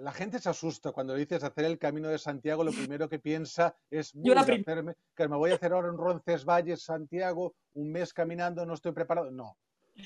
la 0.00 0.12
gente 0.12 0.38
se 0.38 0.50
asusta 0.50 0.92
cuando 0.92 1.14
le 1.14 1.20
dices 1.20 1.42
hacer 1.42 1.64
el 1.64 1.78
camino 1.78 2.08
de 2.08 2.18
Santiago, 2.18 2.64
lo 2.64 2.72
primero 2.72 3.08
que 3.08 3.18
piensa 3.18 3.74
es 3.90 4.12
Yo 4.14 4.38
hacerme, 4.38 4.94
que 5.16 5.26
me 5.26 5.36
voy 5.36 5.52
a 5.52 5.54
hacer 5.54 5.72
ahora 5.72 5.88
en 5.88 5.96
Roncesvalles, 5.96 6.82
Santiago, 6.82 7.54
un 7.74 7.90
mes 7.90 8.12
caminando, 8.12 8.66
no 8.66 8.74
estoy 8.74 8.92
preparado. 8.92 9.30
No, 9.30 9.56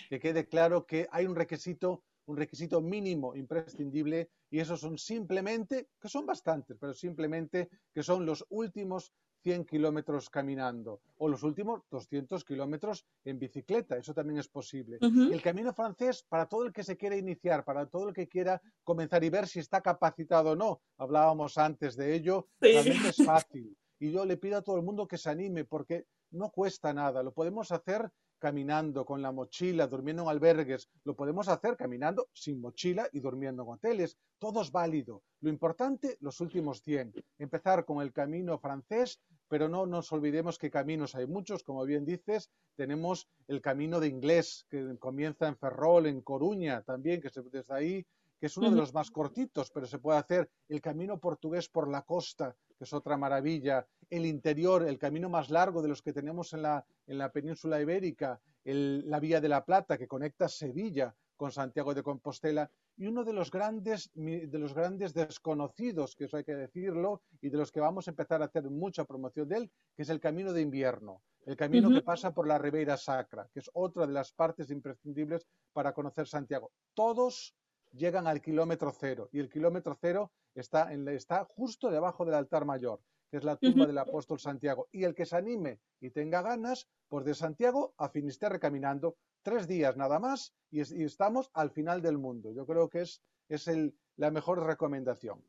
que 0.09 0.21
quede 0.21 0.47
claro 0.47 0.87
que 0.87 1.09
hay 1.11 1.27
un 1.27 1.35
requisito, 1.35 2.03
un 2.27 2.37
requisito 2.37 2.81
mínimo 2.81 3.35
imprescindible 3.35 4.31
y 4.51 4.61
esos 4.61 4.81
son 4.81 4.99
simplemente, 4.99 5.89
que 6.01 6.09
son 6.09 6.27
bastantes, 6.27 6.77
pero 6.81 6.95
simplemente 6.95 7.69
que 7.93 8.03
son 8.03 8.25
los 8.25 8.45
últimos 8.51 9.13
100 9.45 9.67
kilómetros 9.67 10.31
caminando 10.31 11.03
o 11.19 11.29
los 11.29 11.43
últimos 11.43 11.83
200 11.91 12.45
kilómetros 12.45 13.05
en 13.25 13.39
bicicleta. 13.39 13.97
Eso 13.97 14.15
también 14.15 14.39
es 14.39 14.49
posible. 14.49 14.99
El 15.01 15.43
camino 15.43 15.73
francés, 15.75 16.25
para 16.27 16.47
todo 16.47 16.65
el 16.65 16.73
que 16.73 16.83
se 16.83 16.97
quiera 16.97 17.17
iniciar, 17.17 17.63
para 17.63 17.87
todo 17.87 18.09
el 18.09 18.15
que 18.15 18.27
quiera 18.27 18.61
comenzar 18.83 19.23
y 19.23 19.29
ver 19.29 19.47
si 19.47 19.61
está 19.61 19.83
capacitado 19.83 20.53
o 20.53 20.57
no, 20.57 20.81
hablábamos 20.97 21.59
antes 21.59 21.95
de 21.95 22.15
ello, 22.15 22.49
realmente 22.59 23.11
es 23.11 23.17
fácil. 23.25 23.77
Y 24.01 24.11
yo 24.11 24.25
le 24.25 24.39
pido 24.39 24.59
a 24.59 24.63
todo 24.63 24.77
el 24.77 24.83
mundo 24.83 25.07
que 25.07 25.19
se 25.19 25.31
anime 25.31 25.65
porque 25.65 26.07
no 26.31 26.51
cuesta 26.51 26.93
nada. 26.93 27.23
Lo 27.23 27.33
podemos 27.33 27.71
hacer 27.71 28.11
caminando 28.45 29.07
con 29.07 29.23
la 29.23 29.33
mochila, 29.33 29.87
durmiendo 29.87 30.25
en 30.25 30.29
albergues, 30.29 30.91
lo 31.05 31.17
podemos 31.17 31.49
hacer 31.49 31.79
caminando 31.79 32.29
sin 32.35 32.61
mochila 32.61 33.09
y 33.11 33.21
durmiendo 33.21 33.63
en 33.63 33.71
hoteles. 33.71 34.19
Todo 34.39 34.61
es 34.61 34.71
válido. 34.71 35.23
Lo 35.41 35.49
importante, 35.49 36.19
los 36.21 36.43
últimos 36.43 36.83
100. 36.83 37.15
Empezar 37.39 37.87
con 37.87 38.03
el 38.03 38.13
camino 38.13 38.59
francés, 38.59 39.19
pero 39.49 39.67
no 39.67 39.87
nos 39.87 40.13
olvidemos 40.13 40.59
que 40.59 40.71
caminos 40.71 41.15
hay 41.15 41.27
muchos, 41.27 41.63
como 41.63 41.87
bien 41.87 42.05
dices. 42.05 42.51
Tenemos 42.77 43.31
el 43.49 43.63
camino 43.63 43.99
de 43.99 44.09
inglés, 44.09 44.67
que 44.69 44.99
comienza 44.99 45.49
en 45.49 45.57
Ferrol, 45.57 46.05
en 46.05 46.21
Coruña 46.21 46.83
también, 46.83 47.23
que 47.23 47.31
desde 47.51 47.75
ahí 47.75 48.07
que 48.39 48.49
es 48.49 48.57
uno 48.59 48.69
de 48.69 48.77
los 48.77 48.93
más 48.93 49.11
cortitos, 49.11 49.71
pero 49.71 49.87
se 49.87 49.99
puede 49.99 50.19
hacer 50.19 50.51
el 50.69 50.83
camino 50.83 51.19
portugués 51.19 51.71
por 51.71 51.89
la 51.89 52.03
costa, 52.03 52.55
que 52.77 52.85
es 52.85 52.93
otra 52.93 53.17
maravilla, 53.17 53.87
el 54.11 54.27
interior, 54.27 54.87
el 54.87 54.99
camino 54.99 55.29
más 55.29 55.51
largo 55.51 55.83
de 55.83 55.89
los 55.89 56.03
que 56.03 56.13
tenemos 56.13 56.53
en 56.53 56.63
la, 56.63 56.85
en 57.07 57.19
la 57.19 57.31
península 57.33 57.81
ibérica, 57.81 58.41
la 58.65 59.21
Vía 59.21 59.41
de 59.41 59.49
la 59.49 59.65
Plata, 59.65 59.99
que 59.99 60.09
conecta 60.09 60.49
Sevilla 60.49 61.15
con 61.37 61.53
Santiago 61.53 61.95
de 61.95 62.03
Compostela, 62.03 62.71
y 62.97 63.07
uno 63.07 63.25
de 63.25 63.33
los 63.33 63.51
grandes, 63.51 64.11
de 64.15 64.59
los 64.59 64.73
grandes 64.73 65.13
desconocidos, 65.13 66.15
que 66.15 66.25
eso 66.25 66.37
hay 66.37 66.45
que 66.45 66.55
decirlo, 66.55 67.23
y 67.41 67.49
de 67.49 67.59
los 67.59 67.73
que 67.73 67.81
vamos 67.81 68.07
a 68.07 68.13
empezar 68.13 68.41
a 68.41 68.47
hacer 68.47 68.71
mucha 68.71 69.05
promoción 69.05 69.49
de 69.49 69.57
él, 69.57 69.71
que 69.97 70.03
es 70.03 70.09
el 70.09 70.21
camino 70.21 70.53
de 70.53 70.63
invierno, 70.63 71.21
el 71.45 71.57
camino 71.57 71.91
que 71.91 72.03
pasa 72.03 72.33
por 72.33 72.47
la 72.47 72.57
Ribeira 72.57 72.97
Sacra, 72.97 73.49
que 73.53 73.59
es 73.59 73.71
otra 73.75 74.07
de 74.07 74.13
las 74.13 74.33
partes 74.33 74.71
imprescindibles 74.71 75.47
para 75.73 75.93
conocer 75.93 76.27
Santiago. 76.29 76.71
Todos 76.95 77.55
llegan 77.93 78.27
al 78.27 78.41
kilómetro 78.41 78.93
cero 78.93 79.29
y 79.33 79.41
el 79.41 79.49
kilómetro 79.49 79.97
cero 80.01 80.31
está, 80.55 80.93
en, 80.93 81.07
está 81.09 81.45
justo 81.45 81.91
debajo 81.91 82.25
del 82.25 82.35
altar 82.35 82.65
mayor, 82.65 83.01
que 83.31 83.39
es 83.39 83.45
la 83.45 83.57
tumba 83.57 83.87
del 83.87 83.99
apóstol 83.99 84.39
Santiago. 84.39 84.89
Y 84.93 85.05
el 85.05 85.15
que 85.15 85.27
se 85.27 85.37
anime 85.37 85.81
y 86.01 86.11
tenga 86.11 86.43
ganas, 86.43 86.89
pues 87.09 87.25
de 87.25 87.35
Santiago 87.35 87.95
a 87.97 88.09
Finisterre 88.09 88.61
caminando, 88.61 89.17
tres 89.43 89.69
días 89.69 89.97
nada 89.97 90.19
más 90.19 90.55
y, 90.71 90.81
estamos 90.81 91.51
al 91.55 91.71
final 91.71 92.03
del 92.03 92.19
mundo. 92.19 92.53
Yo 92.53 92.67
creo 92.67 92.89
que 92.89 93.03
es, 93.03 93.23
es 93.49 93.69
el, 93.69 93.95
la 94.17 94.31
mejor 94.31 94.65
recomendación. 94.65 95.45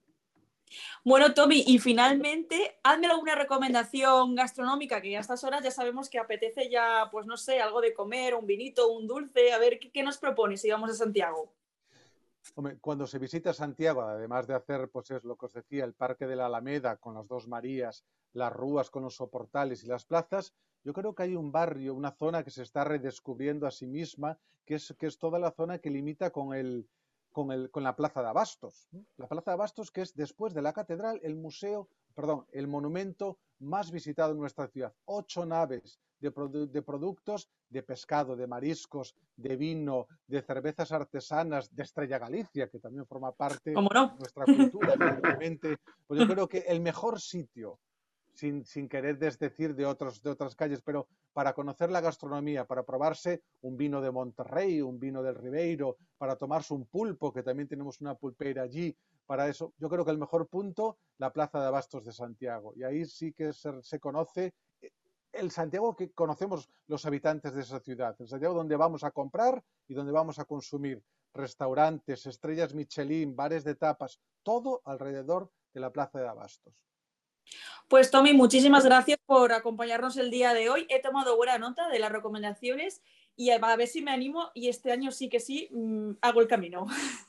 Bueno, 1.03 1.33
Tommy, 1.33 1.63
y 1.67 1.77
finalmente, 1.77 2.79
hazme 2.83 3.07
alguna 3.07 3.35
recomendación 3.35 4.35
gastronómica, 4.35 4.99
que 5.01 5.15
a 5.15 5.19
estas 5.19 5.43
horas 5.43 5.63
ya 5.63 5.71
sabemos 5.71 6.09
que 6.09 6.17
apetece 6.17 6.69
ya, 6.69 7.07
pues 7.11 7.27
no 7.27 7.37
sé, 7.37 7.61
algo 7.61 7.81
de 7.81 7.93
comer, 7.93 8.33
un 8.33 8.47
vinito, 8.47 8.91
un 8.91 9.07
dulce, 9.07 9.53
a 9.53 9.59
ver, 9.59 9.79
¿qué, 9.79 9.91
qué 9.91 10.03
nos 10.03 10.17
propones 10.17 10.61
si 10.61 10.71
vamos 10.71 10.89
a 10.89 10.95
Santiago? 10.95 11.53
Cuando 12.81 13.07
se 13.07 13.19
visita 13.19 13.53
Santiago, 13.53 14.01
además 14.01 14.47
de 14.47 14.55
hacer, 14.55 14.89
pues 14.89 15.11
es 15.11 15.23
lo 15.23 15.35
que 15.35 15.47
os 15.47 15.53
decía, 15.53 15.83
el 15.83 15.93
Parque 15.93 16.27
de 16.27 16.35
la 16.35 16.45
Alameda 16.45 16.97
con 16.97 17.15
las 17.15 17.27
dos 17.27 17.47
Marías, 17.47 18.05
las 18.33 18.53
rúas 18.53 18.89
con 18.89 19.03
los 19.03 19.15
soportales 19.15 19.83
y 19.83 19.87
las 19.87 20.05
plazas, 20.05 20.53
yo 20.83 20.93
creo 20.93 21.15
que 21.15 21.23
hay 21.23 21.35
un 21.35 21.51
barrio, 21.51 21.95
una 21.95 22.11
zona 22.11 22.43
que 22.43 22.51
se 22.51 22.61
está 22.61 22.83
redescubriendo 22.83 23.65
a 23.65 23.71
sí 23.71 23.87
misma, 23.87 24.37
que 24.65 24.75
es, 24.75 24.93
que 24.99 25.07
es 25.07 25.17
toda 25.17 25.39
la 25.39 25.51
zona 25.51 25.79
que 25.79 25.89
limita 25.89 26.29
con, 26.29 26.53
el, 26.53 26.87
con, 27.31 27.51
el, 27.51 27.71
con 27.71 27.83
la 27.83 27.95
Plaza 27.95 28.21
de 28.21 28.27
Abastos. 28.27 28.87
La 29.17 29.27
Plaza 29.27 29.51
de 29.51 29.53
Abastos, 29.53 29.89
que 29.89 30.01
es 30.01 30.15
después 30.15 30.53
de 30.53 30.61
la 30.61 30.73
catedral, 30.73 31.19
el 31.23 31.35
museo, 31.35 31.89
perdón, 32.13 32.45
el 32.51 32.67
monumento 32.67 33.39
más 33.59 33.89
visitado 33.91 34.33
en 34.33 34.39
nuestra 34.39 34.67
ciudad. 34.67 34.93
Ocho 35.05 35.45
naves 35.45 35.99
de, 36.31 36.81
productos 36.81 37.49
de 37.69 37.83
pescado, 37.83 38.35
de 38.35 38.47
mariscos, 38.47 39.15
de 39.35 39.55
vino, 39.55 40.07
de 40.27 40.41
cervezas 40.41 40.91
artesanas, 40.91 41.73
de 41.75 41.83
Estrella 41.83 42.19
Galicia, 42.19 42.67
que 42.67 42.79
también 42.79 43.05
forma 43.05 43.31
parte 43.31 43.71
de 43.71 43.75
nuestra 43.75 44.45
cultura, 44.45 44.93
evidentemente. 44.99 45.77
Pues 46.07 46.19
yo 46.19 46.27
creo 46.27 46.47
que 46.47 46.59
el 46.67 46.81
mejor 46.81 47.19
sitio, 47.19 47.79
sin, 48.33 48.65
sin 48.65 48.89
querer 48.89 49.17
desdecir 49.17 49.75
de, 49.75 49.85
otros, 49.85 50.21
de 50.21 50.29
otras 50.29 50.55
calles, 50.55 50.81
pero 50.81 51.07
para 51.33 51.53
conocer 51.53 51.91
la 51.91 52.01
gastronomía, 52.01 52.65
para 52.65 52.83
probarse 52.83 53.41
un 53.61 53.77
vino 53.77 54.01
de 54.01 54.11
Monterrey, 54.11 54.81
un 54.81 54.99
vino 54.99 55.21
del 55.21 55.35
Ribeiro, 55.35 55.97
para 56.17 56.35
tomarse 56.35 56.73
un 56.73 56.85
pulpo, 56.85 57.33
que 57.33 57.43
también 57.43 57.67
tenemos 57.67 58.01
una 58.01 58.15
pulpeira 58.15 58.63
allí, 58.63 58.95
para 59.25 59.47
eso, 59.49 59.73
yo 59.79 59.89
creo 59.89 60.05
que 60.05 60.11
el 60.11 60.17
mejor 60.17 60.47
punto, 60.47 60.97
la 61.17 61.33
Plaza 61.33 61.59
de 61.59 61.67
Abastos 61.67 62.05
de 62.05 62.11
Santiago. 62.11 62.73
Y 62.75 62.83
ahí 62.83 63.05
sí 63.05 63.33
que 63.33 63.51
se, 63.53 63.99
conoce 63.99 64.45
eh, 64.45 64.53
el 65.35 65.51
Santiago 65.51 65.95
que 65.95 66.11
conocemos 66.11 66.69
los 66.87 67.05
habitantes 67.05 67.53
de 67.53 67.61
esa 67.61 67.79
ciudad, 67.79 68.15
el 68.19 68.27
Santiago 68.27 68.53
donde 68.53 68.75
vamos 68.75 69.03
a 69.03 69.11
comprar 69.11 69.63
y 69.87 69.93
donde 69.93 70.11
vamos 70.11 70.39
a 70.39 70.45
consumir 70.45 71.03
restaurantes, 71.33 72.25
estrellas 72.25 72.73
Michelin, 72.73 73.35
bares 73.35 73.63
de 73.63 73.75
tapas, 73.75 74.19
todo 74.43 74.81
alrededor 74.85 75.51
de 75.73 75.81
la 75.81 75.91
Plaza 75.91 76.19
de 76.19 76.27
Abastos. 76.27 76.73
Pues 77.87 78.09
Tommy, 78.09 78.33
muchísimas 78.33 78.85
gracias 78.85 79.19
por 79.25 79.53
acompañarnos 79.53 80.17
el 80.17 80.31
día 80.31 80.53
de 80.53 80.69
hoy. 80.69 80.87
He 80.89 81.01
tomado 81.01 81.35
buena 81.37 81.59
nota 81.59 81.87
de 81.89 81.99
las 81.99 82.11
recomendaciones 82.11 83.01
y 83.35 83.51
a 83.51 83.75
ver 83.75 83.87
si 83.87 84.01
me 84.01 84.11
animo 84.11 84.49
y 84.53 84.69
este 84.69 84.91
año 84.91 85.11
sí 85.11 85.29
que 85.29 85.39
sí 85.39 85.69
mm, 85.71 86.11
hago 86.21 86.41
el 86.41 86.47
camino. 86.47 86.87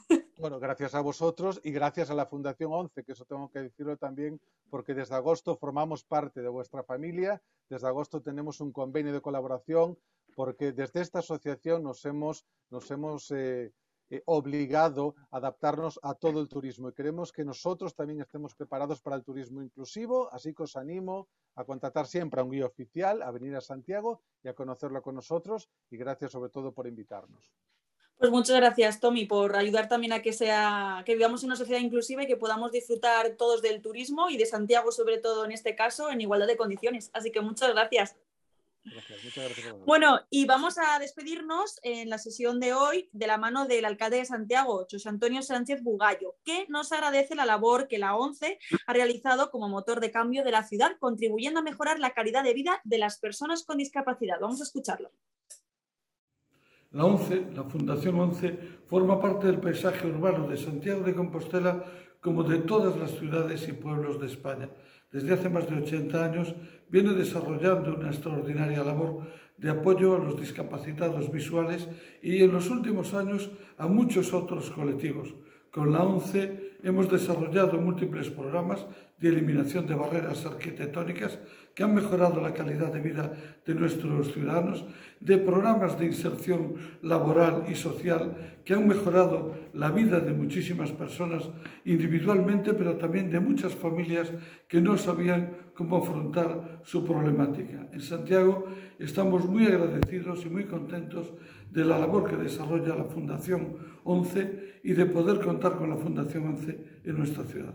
Bueno, 0.39 0.61
gracias 0.61 0.95
a 0.95 1.01
vosotros 1.01 1.63
y 1.65 1.73
gracias 1.73 2.11
a 2.11 2.15
la 2.15 2.27
Fundación 2.27 2.71
11, 2.71 3.05
que 3.05 3.13
eso 3.13 3.25
tengo 3.25 3.51
que 3.51 3.63
decirlo 3.63 3.97
también, 3.97 4.39
porque 4.69 4.93
desde 4.93 5.15
agosto 5.15 5.57
formamos 5.57 6.05
parte 6.05 6.43
de 6.43 6.49
vuestra 6.51 6.83
familia, 6.83 7.41
desde 7.71 7.87
agosto 7.87 8.21
tenemos 8.21 8.61
un 8.61 8.71
convenio 8.71 9.15
de 9.15 9.23
colaboración, 9.23 9.97
porque 10.35 10.73
desde 10.73 11.01
esta 11.01 11.21
asociación 11.21 11.83
nos 11.83 12.05
hemos, 12.05 12.45
nos 12.69 12.91
hemos 12.91 13.31
eh, 13.31 13.73
eh, 14.11 14.23
obligado 14.27 15.15
a 15.31 15.39
adaptarnos 15.39 15.99
a 16.03 16.13
todo 16.13 16.43
el 16.43 16.49
turismo 16.49 16.91
y 16.91 16.93
queremos 16.93 17.33
que 17.33 17.43
nosotros 17.43 17.95
también 17.95 18.21
estemos 18.21 18.55
preparados 18.55 19.01
para 19.01 19.17
el 19.17 19.25
turismo 19.25 19.63
inclusivo, 19.63 20.31
así 20.31 20.53
que 20.53 20.65
os 20.65 20.77
animo 20.77 21.29
a 21.55 21.65
contratar 21.65 22.07
siempre 22.07 22.43
a 22.43 22.45
un 22.45 22.51
guía 22.51 22.67
oficial, 22.67 23.23
a 23.23 23.31
venir 23.31 23.57
a 23.57 23.63
Santiago 23.63 24.21
y 24.43 24.49
a 24.49 24.55
conocerlo 24.55 25.01
con 25.01 25.15
nosotros 25.15 25.71
y 25.91 25.97
gracias 25.97 26.33
sobre 26.33 26.51
todo 26.51 26.73
por 26.73 26.87
invitarnos. 26.87 27.51
Pues 28.19 28.31
muchas 28.31 28.57
gracias, 28.57 28.99
Tommy, 28.99 29.27
por 29.27 29.57
ayudar 29.57 29.89
también 29.89 30.15
a 30.15 30.23
que 30.23 30.33
sea, 30.33 31.03
que 31.05 31.15
vivamos 31.15 31.43
en 31.43 31.49
una 31.49 31.57
sociedad 31.57 31.81
inclusiva 31.81 32.23
y 32.23 32.27
que 32.27 32.37
podamos 32.37 32.73
disfrutar 32.73 33.37
todos 33.37 33.61
del 33.61 33.83
turismo 33.83 34.31
y 34.31 34.39
de 34.39 34.47
Santiago, 34.47 34.91
sobre 34.91 35.19
todo 35.19 35.45
en 35.45 35.53
este 35.53 35.75
caso, 35.75 36.11
en 36.11 36.23
igualdad 36.23 36.47
de 36.47 36.57
condiciones. 36.57 37.11
Así 37.13 37.31
que 37.31 37.43
muchas 37.43 37.73
gracias. 37.73 38.17
Gracias, 38.85 39.23
muchas 39.23 39.45
gracias. 39.45 39.85
Bueno, 39.85 40.21
y 40.31 40.47
vamos 40.47 40.79
a 40.79 40.99
despedirnos 40.99 41.79
en 41.83 42.09
la 42.09 42.17
sesión 42.17 42.59
de 42.59 42.73
hoy 42.73 43.11
de 43.13 43.27
la 43.27 43.37
mano 43.37 43.67
del 43.67 43.85
alcalde 43.85 44.19
de 44.19 44.25
Santiago, 44.25 44.87
José 44.91 45.09
Antonio 45.09 45.43
Sánchez 45.43 45.83
Bugallo, 45.83 46.37
que 46.43 46.67
nos 46.69 46.93
agradece 46.93 47.35
la 47.35 47.45
labor 47.45 47.87
que 47.89 47.99
la 47.99 48.17
ONCE 48.17 48.59
ha 48.87 48.93
realizado 48.95 49.51
como 49.51 49.69
motor 49.69 50.01
de 50.01 50.11
cambio 50.11 50.43
de 50.43 50.53
la 50.53 50.63
ciudad, 50.63 50.97
contribuyendo 51.01 51.61
a 51.61 51.65
mejorar 51.65 51.99
la 51.99 52.15
calidad 52.15 52.45
de 52.45 52.55
vida 52.55 52.81
de 52.85 52.99
las 52.99 53.19
personas 53.19 53.65
con 53.65 53.77
discapacidad. 53.77 54.39
Vamos 54.41 54.61
a 54.61 54.65
escucharlo. 54.65 55.11
La 56.97 57.05
ONCE, 57.05 57.49
la 57.55 57.63
Fundación 57.65 58.19
ONCE, 58.19 58.59
forma 58.87 59.21
parte 59.21 59.49
del 59.49 59.61
paisaje 59.61 60.07
urbano 60.07 60.49
de 60.49 60.57
Santiago 60.57 61.03
de 61.03 61.13
Compostela 61.13 61.85
como 62.23 62.43
de 62.43 62.61
todas 62.61 62.97
las 62.99 63.11
ciudades 63.11 63.69
y 63.69 63.75
pueblos 63.75 64.19
de 64.19 64.29
España. 64.29 64.71
Desde 65.13 65.35
hace 65.35 65.51
más 65.51 65.69
de 65.69 65.77
80 65.77 66.25
años 66.25 66.55
viene 66.89 67.13
desarrollando 67.13 67.95
una 67.97 68.09
extraordinaria 68.09 68.83
labor 68.83 69.29
de 69.59 69.69
apoyo 69.69 70.17
a 70.17 70.25
los 70.25 70.41
discapacitados 70.41 71.31
visuales 71.31 71.87
y 72.23 72.43
en 72.43 72.51
los 72.51 72.71
últimos 72.71 73.13
años 73.13 73.51
a 73.77 73.87
muchos 73.87 74.33
otros 74.33 74.71
colectivos. 74.71 75.35
Con 75.71 75.93
la 75.93 76.03
ONCE 76.03 76.79
hemos 76.83 77.11
desarrollado 77.11 77.79
múltiples 77.79 78.31
programas 78.31 78.87
de 79.19 79.29
eliminación 79.29 79.87
de 79.87 79.97
barreras 79.97 80.47
arquitectónicas 80.47 81.41
que 81.77 81.85
han 81.85 81.95
mejorado 81.95 82.41
la 82.41 82.55
calidad 82.55 82.91
de 82.91 83.01
vida 83.01 83.31
de 83.67 83.75
nuestros 83.75 84.33
ciudadanos, 84.33 84.87
de 85.21 85.37
programas 85.37 85.99
de 85.99 86.07
inserción 86.07 86.75
laboral 87.03 87.65
y 87.69 87.75
social 87.75 88.61
que 88.65 88.73
han 88.73 88.89
mejorado 88.89 89.55
la 89.75 89.91
vida 89.91 90.21
de 90.21 90.33
muchísimas 90.33 90.91
personas 90.93 91.51
individualmente, 91.85 92.73
pero 92.73 92.97
también 92.97 93.31
de 93.31 93.41
muchas 93.41 93.75
familias 93.75 94.33
que 94.67 94.81
no 94.81 94.97
sabían 94.97 95.53
cómo 95.75 95.99
afrontar 95.99 96.81
su 96.83 97.05
problemática. 97.05 97.91
En 97.93 98.01
Santiago 98.01 98.65
estamos 98.99 99.45
muy 99.45 99.67
agradecidos 99.67 100.47
y 100.47 100.49
muy 100.49 100.65
contentos 100.65 101.35
de 101.71 101.85
la 101.85 101.99
labor 101.99 102.27
que 102.27 102.37
desarrolla 102.37 102.97
la 102.97 103.05
Fundación 103.05 103.77
11 104.03 104.81
y 104.83 104.95
de 104.95 105.05
poder 105.05 105.41
contar 105.41 105.77
con 105.77 105.91
la 105.91 105.97
Fundación 105.97 106.47
11 106.47 107.03
en 107.05 107.19
nuestra 107.19 107.45
ciudad. 107.45 107.75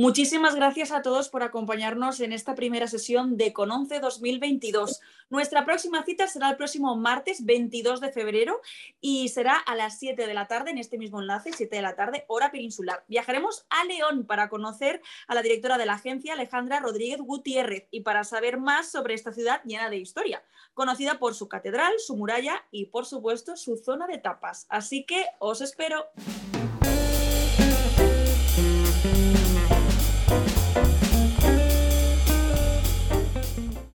Muchísimas 0.00 0.54
gracias 0.54 0.92
a 0.92 1.02
todos 1.02 1.28
por 1.28 1.42
acompañarnos 1.42 2.20
en 2.20 2.32
esta 2.32 2.54
primera 2.54 2.86
sesión 2.86 3.36
de 3.36 3.52
Cononce 3.52 4.00
2022. 4.00 4.98
Nuestra 5.28 5.66
próxima 5.66 6.02
cita 6.04 6.26
será 6.26 6.48
el 6.48 6.56
próximo 6.56 6.96
martes 6.96 7.44
22 7.44 8.00
de 8.00 8.10
febrero 8.10 8.62
y 9.02 9.28
será 9.28 9.58
a 9.58 9.74
las 9.76 9.98
7 9.98 10.26
de 10.26 10.32
la 10.32 10.46
tarde 10.46 10.70
en 10.70 10.78
este 10.78 10.96
mismo 10.96 11.20
enlace, 11.20 11.52
7 11.54 11.76
de 11.76 11.82
la 11.82 11.96
tarde, 11.96 12.24
hora 12.28 12.50
peninsular. 12.50 13.04
Viajaremos 13.08 13.66
a 13.68 13.84
León 13.84 14.24
para 14.24 14.48
conocer 14.48 15.02
a 15.28 15.34
la 15.34 15.42
directora 15.42 15.76
de 15.76 15.84
la 15.84 15.96
agencia, 15.96 16.32
Alejandra 16.32 16.80
Rodríguez 16.80 17.20
Gutiérrez, 17.20 17.86
y 17.90 18.00
para 18.00 18.24
saber 18.24 18.56
más 18.56 18.90
sobre 18.90 19.12
esta 19.12 19.34
ciudad 19.34 19.60
llena 19.66 19.90
de 19.90 19.98
historia, 19.98 20.42
conocida 20.72 21.18
por 21.18 21.34
su 21.34 21.46
catedral, 21.46 21.92
su 21.98 22.16
muralla 22.16 22.64
y, 22.70 22.86
por 22.86 23.04
supuesto, 23.04 23.54
su 23.54 23.76
zona 23.76 24.06
de 24.06 24.16
tapas. 24.16 24.64
Así 24.70 25.04
que 25.04 25.26
os 25.40 25.60
espero. 25.60 26.06